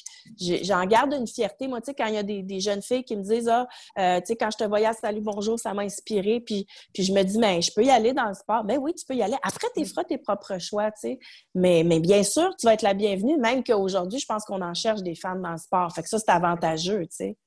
[0.63, 1.67] j'en garde une fierté.
[1.67, 4.19] Moi, tu sais, quand il y a des, jeunes filles qui me disent Ah, euh,
[4.19, 6.41] tu sais, quand je te voyais à Salut Bonjour, ça m'a inspiré.
[6.41, 8.63] Puis, puis je me dis, mais ben, je peux y aller dans le sport.
[8.65, 9.37] Ben oui, tu peux y aller.
[9.41, 11.19] Après, tu feras tes propres choix, tu sais.
[11.55, 14.73] Mais, mais bien sûr, tu vas être la bienvenue, même qu'aujourd'hui, je pense qu'on en
[14.73, 15.93] cherche des femmes dans le sport.
[15.93, 17.37] Fait que ça, c'est avantageux, tu sais.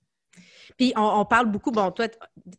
[0.77, 2.19] Puis on, parle beaucoup, bon, toi, tu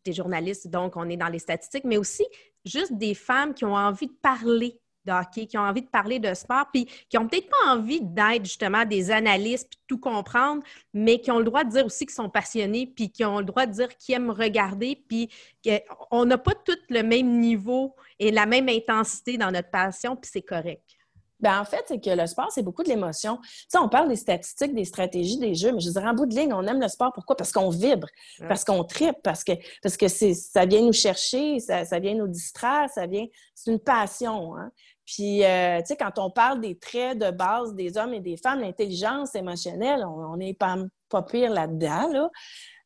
[0.10, 2.26] es journaliste, donc on est dans les statistiques, mais aussi
[2.66, 6.20] juste des femmes qui ont envie de parler de hockey, qui ont envie de parler
[6.20, 10.64] de sport, puis qui n'ont peut-être pas envie d'être justement des analystes, puis tout comprendre,
[10.94, 13.46] mais qui ont le droit de dire aussi qu'ils sont passionnés, puis qui ont le
[13.46, 15.30] droit de dire qu'ils aiment regarder, puis
[15.64, 20.30] qu'on n'a pas tout le même niveau et la même intensité dans notre passion, puis
[20.32, 20.98] c'est correct.
[21.44, 23.38] Bien, en fait, c'est que le sport, c'est beaucoup de l'émotion.
[23.42, 26.26] Tu sais, on parle des statistiques, des stratégies, des jeux, mais je dirais en bout
[26.26, 27.12] de ligne, on aime le sport.
[27.14, 27.36] Pourquoi?
[27.36, 28.08] Parce qu'on vibre,
[28.48, 29.52] parce qu'on tripe, parce que,
[29.82, 33.26] parce que ça vient nous chercher, ça, ça vient nous distraire, ça vient...
[33.56, 34.72] C'est une passion, hein?
[35.06, 38.38] Puis, euh, tu sais, quand on parle des traits de base des hommes et des
[38.38, 40.78] femmes, l'intelligence émotionnelle, on n'est pas,
[41.10, 42.30] pas pire là-dedans, là.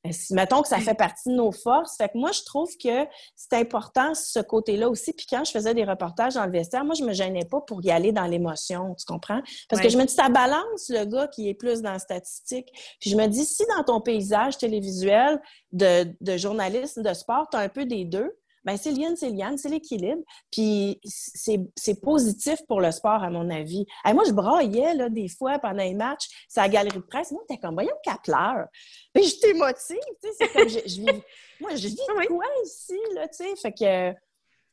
[0.05, 1.97] Euh, mettons que ça fait partie de nos forces.
[1.97, 5.13] Fait que moi, je trouve que c'est important ce côté-là aussi.
[5.13, 7.83] Puis quand je faisais des reportages dans le vestiaire, moi, je me gênais pas pour
[7.83, 9.41] y aller dans l'émotion, tu comprends?
[9.69, 12.67] Parce que je me dis, ça balance le gars qui est plus dans la statistique.
[12.99, 17.57] Puis je me dis, si dans ton paysage télévisuel de, de journalisme de sport, tu
[17.57, 20.21] as un peu des deux, ben c'est liane, c'est liane, c'est l'équilibre.
[20.51, 23.86] Puis c'est positif pour le sport, à mon avis.
[24.13, 27.32] moi, je braillais là, des fois pendant les matchs, c'est la galerie de presse.
[27.32, 28.67] Moi, t'es comme, voyons, quatre pleure.
[29.15, 31.23] Mais je t'émotive, tu sais, c'est comme, je, je vis,
[31.62, 33.56] moi, je vis ah quoi ici, là, tu sais?
[33.56, 34.13] Fait que,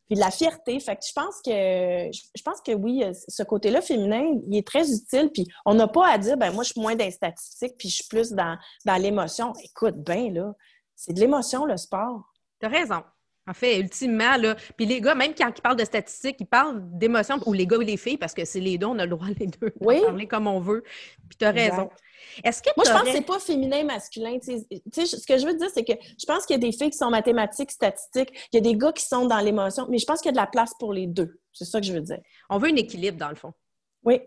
[0.07, 0.81] puis la fierté.
[0.81, 4.91] Fait que je pense que je pense que oui, ce côté-là féminin, il est très
[4.93, 5.31] utile.
[5.33, 7.89] Puis on n'a pas à dire ben moi je suis moins dans les statistiques, puis
[7.89, 9.53] je suis plus dans, dans l'émotion.
[9.63, 10.53] Écoute, ben là,
[10.97, 12.23] c'est de l'émotion le sport.
[12.61, 13.03] Tu as raison.
[13.47, 16.81] En fait, ultimement, là, puis les gars, même quand ils parlent de statistiques, ils parlent
[16.99, 19.11] d'émotions, ou les gars ou les filles, parce que c'est les deux, on a le
[19.11, 20.83] droit les deux de parler comme on veut.
[21.29, 21.91] Puis tu as raison.
[22.43, 24.39] Est-ce que Moi, je pense que c'est pas féminin, masculin.
[24.41, 26.97] ce que je veux dire, c'est que je pense qu'il y a des filles qui
[26.97, 30.21] sont mathématiques, statistiques, il y a des gars qui sont dans l'émotion, mais je pense
[30.21, 31.39] qu'il y a de la place pour les deux.
[31.53, 32.19] C'est ça que je veux dire.
[32.49, 33.53] On veut un équilibre, dans le fond.
[34.05, 34.21] Oui.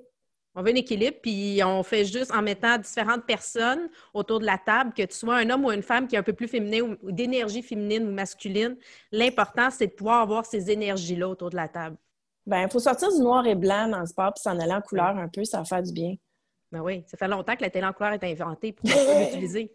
[0.60, 4.58] On veut un équilibre, puis on fait juste en mettant différentes personnes autour de la
[4.58, 6.98] table, que tu sois un homme ou une femme qui est un peu plus féminin
[7.04, 8.76] ou d'énergie féminine ou masculine.
[9.12, 11.96] L'important, c'est de pouvoir avoir ces énergies-là autour de la table.
[12.48, 14.82] Ben, il faut sortir du noir et blanc dans le sport puis s'en aller en
[14.82, 16.15] couleur un peu, ça va faire du bien.
[16.72, 18.89] Ben oui, ça fait longtemps que la télé en couleur est inventée pour
[19.20, 19.72] l'utiliser.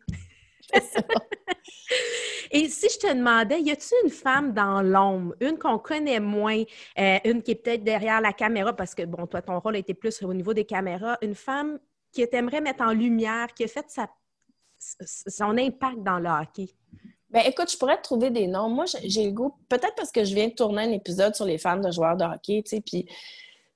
[2.55, 6.63] Et si je te demandais, y a-t-il une femme dans l'ombre, une qu'on connaît moins,
[6.99, 9.95] euh, une qui est peut-être derrière la caméra, parce que, bon, toi, ton rôle été
[9.95, 11.79] plus au niveau des caméras, une femme
[12.13, 13.87] qui t'aimerait mettre en lumière, qui a fait
[14.79, 16.75] son impact dans le hockey?
[17.31, 18.69] Ben, écoute, je pourrais te trouver des noms.
[18.69, 21.57] Moi, j'ai le goût, peut-être parce que je viens de tourner un épisode sur les
[21.57, 23.09] femmes de joueurs de hockey, tu sais, puis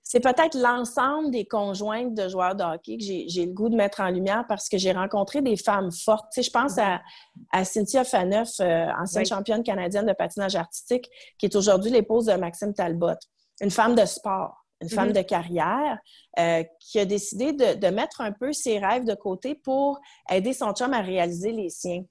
[0.09, 4.01] c'est peut-être l'ensemble des conjointes de joueurs de hockey que j'ai le goût de mettre
[4.01, 6.27] en lumière parce que j'ai rencontré des femmes fortes.
[6.33, 11.47] Tu sais, je pense à, Cynthia Faneuf, euh, ancienne championne canadienne de patinage artistique, qui
[11.47, 13.19] est aujourd'hui l'épouse de Maxime Talbot.
[13.61, 15.13] Une femme de sport, une femme mm-hmm.
[15.15, 15.99] de carrière,
[16.39, 19.99] euh, qui a décidé de, de, mettre un peu ses rêves de côté pour
[20.31, 22.05] aider son chum à réaliser les siens.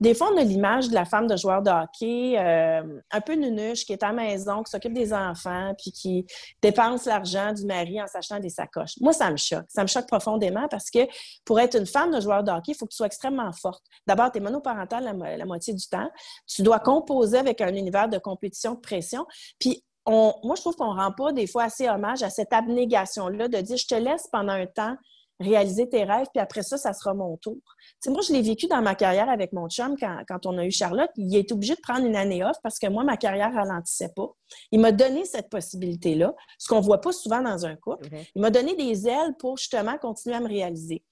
[0.00, 3.34] Des fois, on a l'image de la femme de joueur de hockey, euh, un peu
[3.34, 6.26] nunuche, qui est à la maison, qui s'occupe des enfants, puis qui
[6.62, 8.94] dépense l'argent du mari en s'achetant des sacoches.
[9.00, 9.66] Moi, ça me choque.
[9.68, 11.00] Ça me choque profondément parce que
[11.44, 13.84] pour être une femme de joueur de hockey, il faut que tu sois extrêmement forte.
[14.06, 16.08] D'abord, tu es monoparentale la, moitié du temps.
[16.46, 19.26] Tu dois composer avec un univers de compétition, de pression.
[19.58, 22.54] Puis on, moi, je trouve qu'on ne rend pas des fois assez hommage à cette
[22.54, 24.96] abnégation-là de dire je te laisse pendant un temps
[25.40, 27.56] réaliser tes rêves, puis après ça, ça sera mon tour.
[27.98, 30.66] sais, moi, je l'ai vécu dans ma carrière avec mon chum quand, quand, on a
[30.66, 31.10] eu Charlotte.
[31.16, 34.28] Il est obligé de prendre une année off parce que moi, ma carrière ralentissait pas.
[34.70, 38.08] Il m'a donné cette possibilité-là, ce qu'on voit pas souvent dans un couple.
[38.34, 41.02] Il m'a donné des ailes pour justement continuer à me réaliser.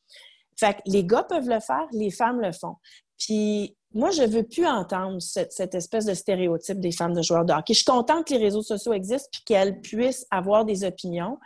[0.56, 2.74] Fait que les gars peuvent le faire, les femmes le font.
[3.18, 7.44] Puis moi, je veux plus entendre cette, cette, espèce de stéréotype des femmes de joueurs
[7.44, 7.72] de hockey.
[7.72, 11.38] Je suis contente que les réseaux sociaux existent puis qu'elles puissent avoir des opinions.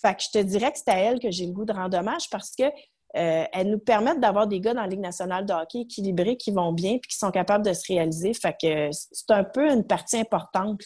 [0.00, 1.98] Fait que je te dirais que c'est à elle que j'ai le goût de rendre
[1.98, 2.64] hommage parce que
[3.16, 6.72] euh, nous permettent d'avoir des gars dans la Ligue nationale de hockey équilibrés qui vont
[6.72, 8.34] bien puis qui sont capables de se réaliser.
[8.34, 10.82] Fait que c'est un peu une partie importante,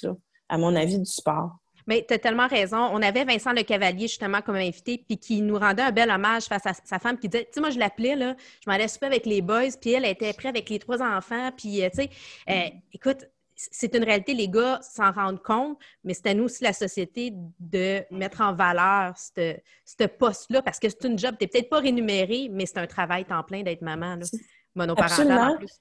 [0.48, 1.50] à mon avis, du sport.
[1.86, 2.78] Mais tu as tellement raison.
[2.92, 6.44] On avait Vincent Le Cavalier, justement, comme invité, puis qui nous rendait un bel hommage
[6.44, 8.86] face à sa femme, qui disait, tu sais, moi, je l'appelais, là, je m'en allais
[8.86, 12.02] souper avec les boys, puis elle était prête avec les trois enfants, puis, euh, tu
[12.02, 12.10] sais,
[12.48, 13.26] euh, écoute,
[13.70, 17.32] c'est une réalité, les gars s'en rendent compte, mais c'est à nous aussi, la société,
[17.58, 21.80] de mettre en valeur ce poste-là, parce que c'est une job, tu n'es peut-être pas
[21.80, 24.16] rémunéré, mais c'est un travail temps plein d'être maman.
[24.76, 25.80] Monoparentale en plus.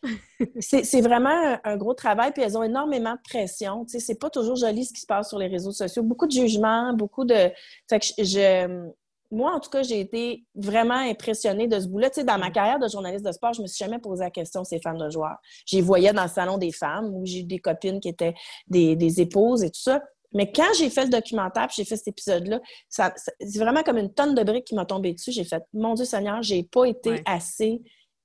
[0.60, 3.86] c'est vraiment un, gros travail, puis elles ont énormément de pression.
[3.86, 6.02] Tu sais, c'est pas toujours joli ce qui se passe sur les réseaux sociaux.
[6.02, 7.52] Beaucoup de jugements, beaucoup de.
[7.88, 8.90] Fait que je,
[9.32, 12.10] moi, en tout cas, j'ai été vraiment impressionnée de ce bout-là.
[12.10, 12.54] Tu sais, dans ma mm.
[12.54, 15.10] carrière de journaliste de sport, je me suis jamais posé la question ces femmes de
[15.10, 15.38] joueurs.
[15.66, 18.34] J'y voyais dans le salon des femmes où j'ai eu des copines qui étaient
[18.68, 20.02] des, épouses et tout ça.
[20.34, 24.36] Mais quand j'ai fait le documentaire, j'ai fait cet épisode-là, c'est vraiment comme une tonne
[24.36, 25.32] de briques qui m'a tombé dessus.
[25.32, 27.82] J'ai fait, mon Dieu Seigneur, j'ai pas été assez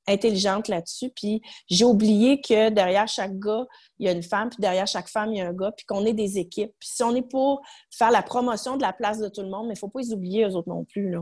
[0.07, 1.11] intelligente là-dessus.
[1.15, 3.67] Puis j'ai oublié que derrière chaque gars,
[3.99, 5.87] il y a une femme, puis derrière chaque femme, il y a un gars, puis
[5.87, 6.73] qu'on est des équipes.
[6.79, 9.67] Puis si on est pour faire la promotion de la place de tout le monde,
[9.67, 11.11] mais il ne faut pas les oublier, eux autres non plus.
[11.11, 11.21] Là.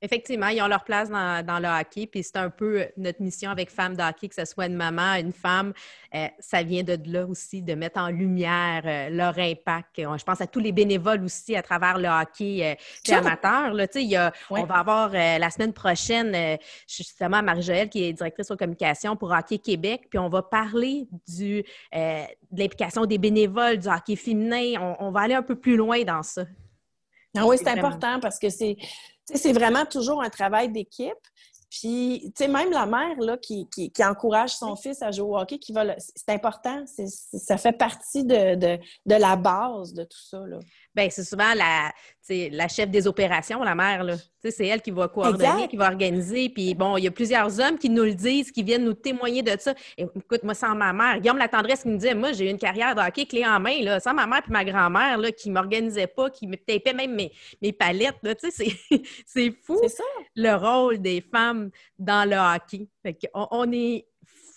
[0.00, 3.68] Effectivement, ils ont leur place dans, le hockey, puis c'est un peu notre mission avec
[3.68, 5.72] Femmes de hockey, que ce soit une maman, une femme,
[6.14, 9.96] euh, ça vient de là aussi, de mettre en lumière euh, leur impact.
[9.96, 12.76] Je pense à tous les bénévoles aussi à travers le hockey
[13.08, 13.74] euh, amateur.
[13.74, 18.56] Là, y a, On va avoir la semaine prochaine justement Marie-Joëlle qui est directrice aux
[18.56, 24.14] communications pour Hockey Québec, puis on va parler du, de l'implication des bénévoles du hockey
[24.14, 24.94] féminin.
[25.00, 26.44] On, va aller un peu plus loin dans ça.
[27.36, 28.76] Ah oui, c'est important parce que c'est
[29.34, 31.12] c'est vraiment toujours un travail d'équipe.
[31.70, 35.38] Puis, tu sais, même la mère là, qui, qui, encourage son fils à jouer au
[35.38, 36.84] hockey, qui va c'est important.
[36.86, 40.40] ça fait partie de, de, de, la base de tout ça.
[40.46, 40.58] Là.
[40.98, 41.92] Bien, c'est souvent la,
[42.50, 44.04] la chef des opérations, la mère.
[44.42, 46.48] C'est elle qui va coordonner, qui va organiser.
[46.48, 49.42] Puis bon, il y a plusieurs hommes qui nous le disent, qui viennent nous témoigner
[49.42, 49.74] de ça.
[49.96, 52.58] écoute, moi, sans ma mère, Guillaume La Tendresse qui me disait, moi, j'ai eu une
[52.58, 55.54] carrière de hockey clé en main, là, sans ma mère puis ma grand-mère qui ne
[55.54, 57.30] m'organisait pas, qui me tapait même mes,
[57.62, 58.16] mes palettes.
[59.24, 60.02] C'est fou ça.
[60.34, 62.88] le rôle des femmes dans le hockey.
[63.34, 64.04] on est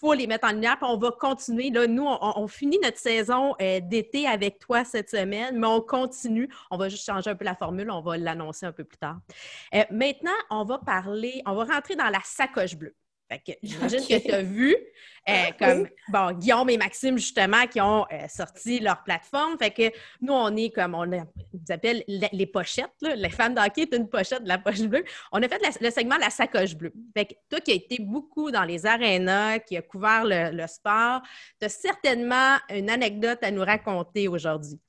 [0.02, 1.70] faut les mettre en lumière, puis on va continuer.
[1.70, 6.50] Là, nous, on, finit notre saison euh, d'été avec toi cette semaine, mais on continue.
[6.72, 9.20] On va juste changer un peu la formule, on va l'annoncer un peu plus tard.
[9.76, 12.96] Euh, maintenant, on va parler, on va rentrer dans la sacoche bleue.
[13.64, 14.76] j'imagine que tu as vu
[15.30, 19.58] euh, comme bon, Guillaume et Maxime, justement, qui ont euh, sorti leur plateforme.
[19.58, 21.24] Fait que nous, on est comme on, nous
[21.70, 22.92] appelle les pochettes.
[23.02, 25.04] Les fans d'hockey, c'est une pochette de la poche bleue.
[25.32, 26.94] On a fait le segment La sacoche bleue.
[27.16, 30.68] Fait que toi qui as été beaucoup dans les arénas, qui a couvert le, le
[30.68, 31.22] sport,
[31.60, 34.80] tu as certainement une anecdote à nous raconter aujourd'hui.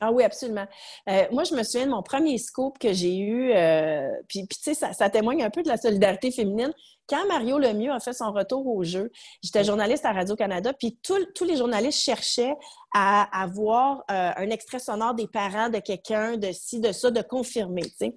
[0.00, 0.66] Ah oui, absolument.
[1.08, 4.56] Euh, moi, je me souviens de mon premier scoop que j'ai eu, euh, puis, tu
[4.60, 6.72] sais, ça, témoigne un peu de la solidarité féminine.
[7.08, 9.10] Quand Mario Lemieux a fait son retour au jeu,
[9.42, 12.54] j'étais journaliste à Radio-Canada, puis tous les journalistes cherchaient
[12.94, 17.22] à avoir euh, un extrait sonore des parents de quelqu'un, de ci, de ça, de
[17.22, 18.14] confirmer, tu sais.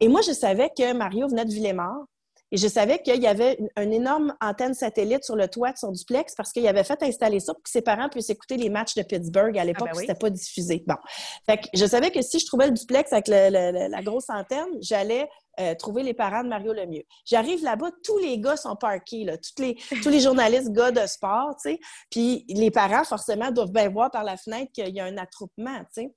[0.00, 2.04] Et moi, je savais que Mario venait de Villemort,
[2.52, 5.92] et je savais qu'il y avait une, énorme antenne satellite sur le toit de son
[5.92, 8.94] duplex parce qu'il avait fait installer ça pour que ses parents puissent écouter les matchs
[8.94, 10.84] de Pittsburgh à l'époque, ah ben c'était pas diffusé.
[10.86, 10.96] Bon.
[11.46, 15.28] Fait que je savais que si je trouvais le duplex avec la grosse antenne, j'allais
[15.60, 17.02] euh, trouver les parents de Mario Lemieux.
[17.26, 21.06] J'arrive là-bas, tous les gars sont parqués, là, tous, les, tous les journalistes gars de
[21.06, 21.80] sport, tu sais.
[22.10, 25.80] Puis les parents, forcément, doivent bien voir par la fenêtre qu'il y a un attroupement,
[25.94, 26.14] tu sais.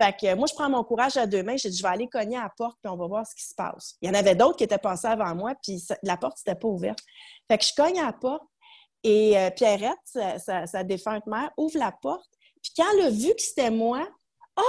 [0.00, 1.56] Fait que moi, je prends mon courage à deux mains.
[1.58, 3.44] J'ai dit, je vais aller cogner à la porte, puis on va voir ce qui
[3.44, 3.96] se passe.
[4.00, 6.68] Il y en avait d'autres qui étaient passés avant moi, puis la porte, n'était pas
[6.68, 7.00] ouverte.
[7.48, 8.42] Fait que je cogne à la porte,
[9.02, 9.98] et euh, Pierrette,
[10.38, 12.30] sa, défunte mère, ouvre la porte.
[12.62, 14.08] Puis quand elle a vu que c'était moi,
[14.56, 14.62] oh!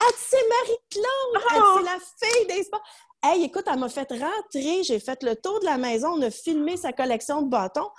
[0.00, 1.78] Elle c'est Marie-Claude!
[1.78, 2.82] C'est la fille des sports!
[3.22, 6.30] Hey, écoute, elle m'a fait rentrer, j'ai fait le tour de la maison, on a
[6.30, 7.90] filmé sa collection de bâtons.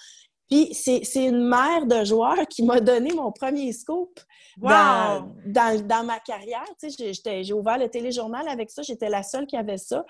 [0.50, 4.20] Puis c'est une mère de joueur qui m'a donné mon premier scoop
[4.58, 6.66] dans, dans, ma carrière.
[6.80, 8.82] Tu sais, j'ai ouvert le téléjournal avec ça.
[8.82, 10.06] J'étais la seule qui avait ça.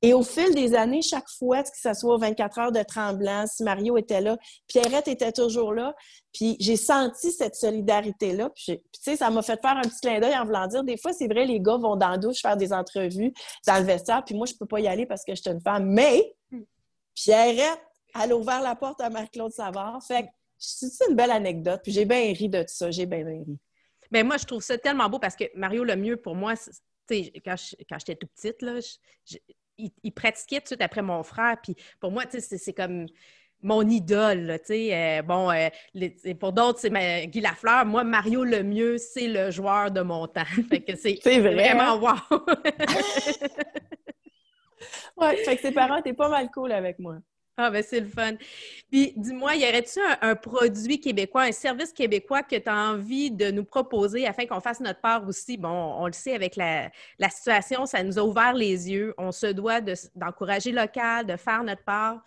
[0.00, 3.62] Et au fil des années, chaque fois, que ce soit 24 heures de tremblant, si
[3.62, 5.94] Mario était là, Pierrette était toujours là.
[6.32, 8.50] Puis j'ai senti cette solidarité-là.
[8.50, 10.96] Puis, tu sais, ça m'a fait faire un petit clin d'œil en voulant dire, des
[10.96, 13.32] fois, c'est vrai, les gars vont dans la douche faire des entrevues
[13.66, 15.60] dans le vestiaire, puis moi, je peux pas y aller parce que je suis une
[15.60, 15.86] femme.
[15.86, 16.62] Mais hmm.
[17.14, 17.82] Pierrette,
[18.20, 20.02] elle a ouvert la porte à Marc-Claude Savard.
[20.02, 21.80] Fait que c'est une belle anecdote.
[21.82, 22.90] Puis j'ai bien ri de tout ça.
[22.90, 23.58] J'ai bien, bien ri.
[24.10, 26.54] Bien, moi, je trouve ça tellement beau parce que Mario le mieux pour moi,
[27.08, 28.78] quand j'étais toute petite, là,
[29.78, 31.56] il, pratiquait tout de suite après mon frère.
[31.62, 33.06] Puis pour moi, c'est comme
[33.62, 34.58] mon idole.
[34.70, 35.70] Euh, bon, euh,
[36.38, 37.86] pour d'autres, c'est Guy Lafleur.
[37.86, 40.44] Moi, Mario le mieux, c'est le joueur de mon temps.
[40.68, 42.18] fait que c'est vraiment wow!
[45.16, 47.16] ouais, fait que ses parents étaient pas mal cool avec moi.
[47.58, 48.34] Ah, ben c'est le fun.
[48.90, 53.50] Puis, dis-moi, y aurait-tu un, produit québécois, un service québécois que tu as envie de
[53.50, 55.58] nous proposer afin qu'on fasse notre part aussi?
[55.58, 56.90] Bon, on le sait, avec la,
[57.28, 59.14] situation, ça nous a ouvert les yeux.
[59.18, 59.82] On se doit
[60.14, 62.24] d'encourager local, de faire notre part.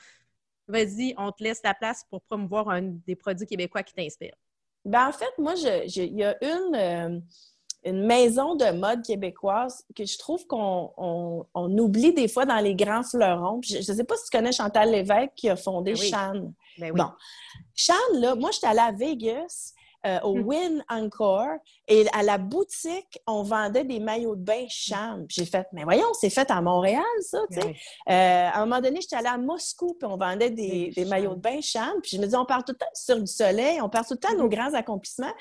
[0.68, 4.38] Vas-y, on te laisse la place pour promouvoir un des produits québécois qui t'inspirent.
[4.84, 6.76] Ben, en fait, moi, il y a une.
[6.76, 7.20] Euh,
[7.86, 13.04] une maison de mode québécoise que je trouve qu'on oublie des fois dans les grands
[13.04, 13.62] fleurons.
[13.64, 16.34] Je ne sais pas si tu connais Chantal Lévesque qui a fondé ben Chan.
[16.80, 17.10] Ben bon.
[17.76, 19.74] Chan, là, moi, j'étais allée à Vegas
[20.06, 20.48] euh, au hmm.
[20.48, 21.58] Win Encore.
[21.88, 25.26] Et à la boutique, on vendait des maillots de bain Cham.
[25.30, 27.76] J'ai fait, mais voyons, c'est fait à Montréal, ça, tu sais.
[28.10, 31.42] Euh, à un moment donné, j'étais allée à Moscou, puis on vendait des, maillots de
[31.42, 31.94] bain Cham.
[32.02, 34.14] Puis je me dis, on part tout le temps sur du soleil, on part tout
[34.14, 34.50] le temps de nos hmm.
[34.50, 35.34] grands accomplissements.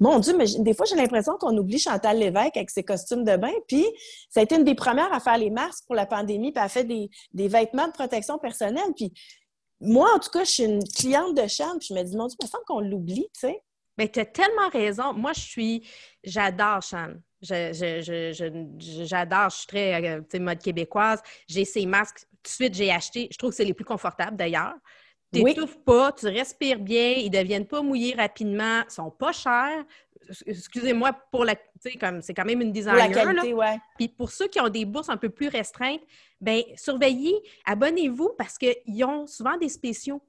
[0.00, 3.36] Mon Dieu, mais des fois, j'ai l'impression qu'on oublie Chantal Lévesque avec ses costumes de
[3.36, 3.52] bain.
[3.66, 3.86] Puis
[4.30, 6.66] ça a été une des premières à faire les masques pour la pandémie, puis elle
[6.66, 8.92] a fait des, des vêtements de protection personnelle.
[8.96, 9.12] Puis
[9.82, 12.26] moi, en tout cas, je suis une cliente de Cham, puis je me dis, mon
[12.28, 13.62] Dieu, il me semble qu'on l'oublie, tu sais.
[14.02, 15.12] Mais tu as tellement raison.
[15.12, 15.88] Moi, je suis.
[16.24, 17.14] J'adore Chan.
[17.40, 19.50] J'adore.
[19.50, 21.22] Je, suis très euh, mode québécoise.
[21.46, 22.18] J'ai ces masques.
[22.18, 23.28] Tout de suite, j'ai acheté.
[23.30, 24.74] Je trouve que c'est les plus confortables d'ailleurs.
[25.32, 29.32] Tu n'étouffes pas, tu respires bien, ils ne deviennent pas mouillés rapidement, ils sont pas
[29.32, 29.84] chers.
[30.44, 31.54] Excusez-moi pour la.
[31.98, 33.06] comme c'est quand même une designer.
[33.06, 33.78] Pour la qualité, ouais.
[33.96, 36.02] Puis pour ceux qui ont des bourses un peu plus restreintes,
[36.40, 40.20] ben surveillez, abonnez-vous parce qu'ils ont souvent des spéciaux.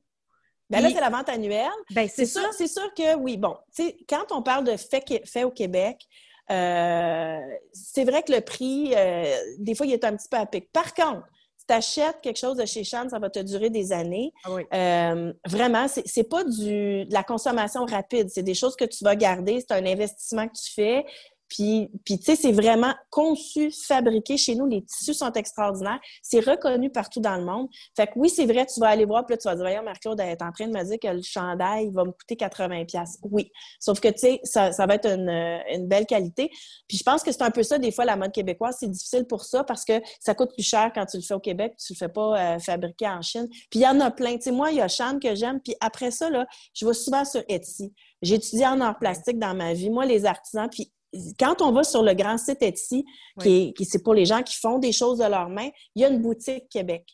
[0.74, 1.70] Ben là, c'est la vente annuelle.
[1.92, 3.38] Ben, c'est sûr, c'est sûr que oui.
[3.38, 6.08] Bon, tu sais, quand on parle de fait, fait au Québec,
[6.52, 7.40] euh,
[7.72, 10.72] c'est vrai que le prix, euh, des fois, il est un petit peu à pic.
[10.72, 11.24] Par contre,
[11.58, 14.34] si tu achètes quelque chose de chez Chan, ça va te durer des années.
[14.44, 18.30] Ah euh, vraiment, c'est pas du, de la consommation rapide.
[18.30, 19.62] C'est des choses que tu vas garder.
[19.62, 21.06] C'est un investissement que tu fais.
[21.54, 24.66] Puis, tu sais, c'est vraiment conçu, fabriqué chez nous.
[24.66, 26.00] Les tissus sont extraordinaires.
[26.24, 27.68] C'est reconnu partout dans le monde.
[27.96, 29.84] Fait que oui, c'est vrai, tu vas aller voir, puis là, tu vas dire, voyons,
[29.84, 32.86] Marc-Claude, est en train de me dire que le chandail va me coûter 80
[33.30, 33.52] Oui.
[33.80, 36.50] Sauf que, tu sais, ça, va être une, belle qualité.
[36.88, 38.78] Puis je pense que c'est un peu ça, des fois, la mode québécoise.
[38.80, 41.40] C'est difficile pour ça parce que ça coûte plus cher quand tu le fais au
[41.40, 43.48] Québec, tu le fais pas euh, fabriquer en Chine.
[43.70, 44.36] Puis il y en a plein.
[44.38, 45.60] Tu sais, moi, il y a Chan que j'aime.
[45.62, 47.94] Puis après ça, là, je vais souvent sur Etsy.
[48.22, 49.90] J'ai étudié en art plastique dans ma vie.
[49.90, 50.92] Moi, les artisans, puis
[51.40, 53.06] quand on va sur le grand site Etsy,
[53.40, 56.10] qui, c'est pour les gens qui font des choses de leurs mains, il y a
[56.10, 57.06] une boutique Québec.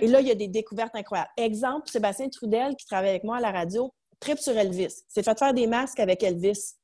[0.00, 1.30] Et là, il y a des découvertes incroyables.
[1.36, 5.02] Exemple, Sébastien Trudel, qui travaille avec moi à la radio, trip sur Elvis.
[5.08, 6.74] C'est fait faire des masques avec Elvis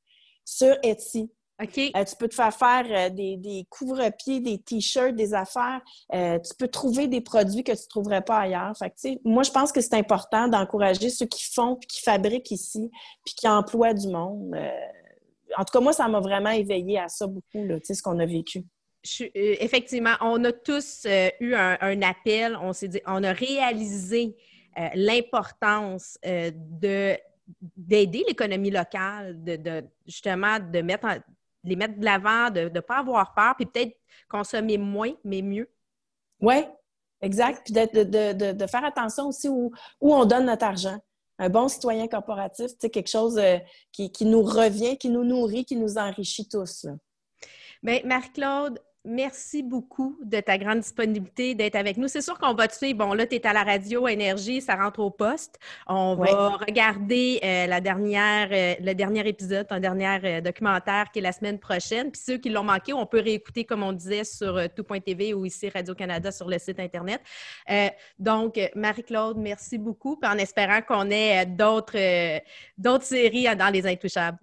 [0.43, 1.29] sur Etsy.
[1.61, 5.79] Euh, tu peux te faire faire euh, des, couvre-pieds, des t-shirts, des affaires.
[6.13, 8.73] Euh, tu peux trouver des produits que tu ne trouverais pas ailleurs.
[8.77, 12.91] Fait moi, je pense que c'est important d'encourager ceux qui font, puis qui fabriquent ici,
[13.23, 14.53] puis qui emploient du monde
[15.57, 18.25] en tout cas, moi, ça m'a vraiment éveillé à ça beaucoup, là, ce qu'on a
[18.25, 18.63] vécu.
[19.21, 24.35] Euh, effectivement, on a tous euh, eu un, appel, on s'est dit, on a réalisé
[24.77, 27.15] euh, l'importance de
[27.77, 31.05] d'aider l'économie locale, de, justement de mettre
[31.63, 33.95] les mettre de l'avant, de ne pas avoir peur, puis peut-être
[34.27, 35.69] consommer moins, mais mieux.
[36.41, 36.65] Oui,
[37.21, 37.61] exact.
[37.65, 40.97] Puis de, de, faire attention aussi où, où on donne notre argent
[41.37, 43.39] un bon citoyen corporatif, c'est quelque chose
[43.91, 46.85] qui, qui, nous revient, qui nous nourrit, qui nous enrichit tous.
[47.83, 52.07] Bien, Marie-Claude, Merci beaucoup de ta grande disponibilité d'être avec nous.
[52.07, 52.97] C'est sûr qu'on va te suivre.
[52.97, 55.59] Bon, là, tu es à la radio Énergie, ça rentre au poste.
[55.85, 61.19] On va regarder euh, la dernière, euh, le dernier épisode, ton dernier euh, documentaire qui
[61.19, 62.09] est la semaine prochaine.
[62.11, 65.69] Puis ceux qui l'ont manqué, on peut réécouter, comme on disait, sur tout.tv ou ici
[65.69, 67.21] Radio-Canada sur le site Internet.
[68.17, 70.17] donc, Marie-Claude, merci beaucoup.
[70.17, 72.41] Puis en espérant qu'on ait d'autres,
[72.77, 74.39] d'autres séries dans Les Intouchables.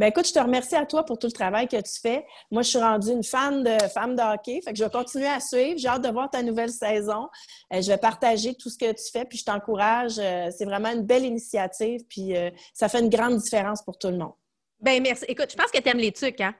[0.00, 2.24] Ben écoute, je te remercie à toi pour tout le travail que tu fais.
[2.50, 5.26] Moi, je suis rendue une fan de femme de hockey, fait que je vais continuer
[5.26, 5.78] à suivre.
[5.78, 7.28] J'ai hâte de voir ta nouvelle saison.
[7.70, 10.18] Euh, je vais partager tout ce que tu fais, puis je t'encourage.
[10.18, 14.08] Euh, c'est vraiment une belle initiative, puis euh, ça fait une grande différence pour tout
[14.08, 14.32] le monde.
[14.80, 15.26] Ben merci.
[15.28, 16.54] Écoute, je pense que tu aimes les trucs, hein?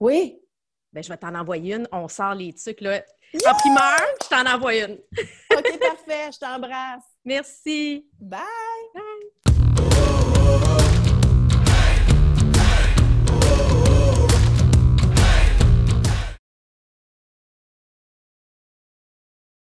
[0.00, 0.36] Oui.
[0.92, 1.86] Ben, je vais t'en envoyer une.
[1.92, 3.00] On sort les trucs, là.
[3.46, 4.98] En primeur, je t'en envoie une.
[5.56, 6.32] OK, parfait.
[6.32, 7.04] Je t'embrasse.
[7.24, 8.08] Merci.
[8.18, 8.40] Bye.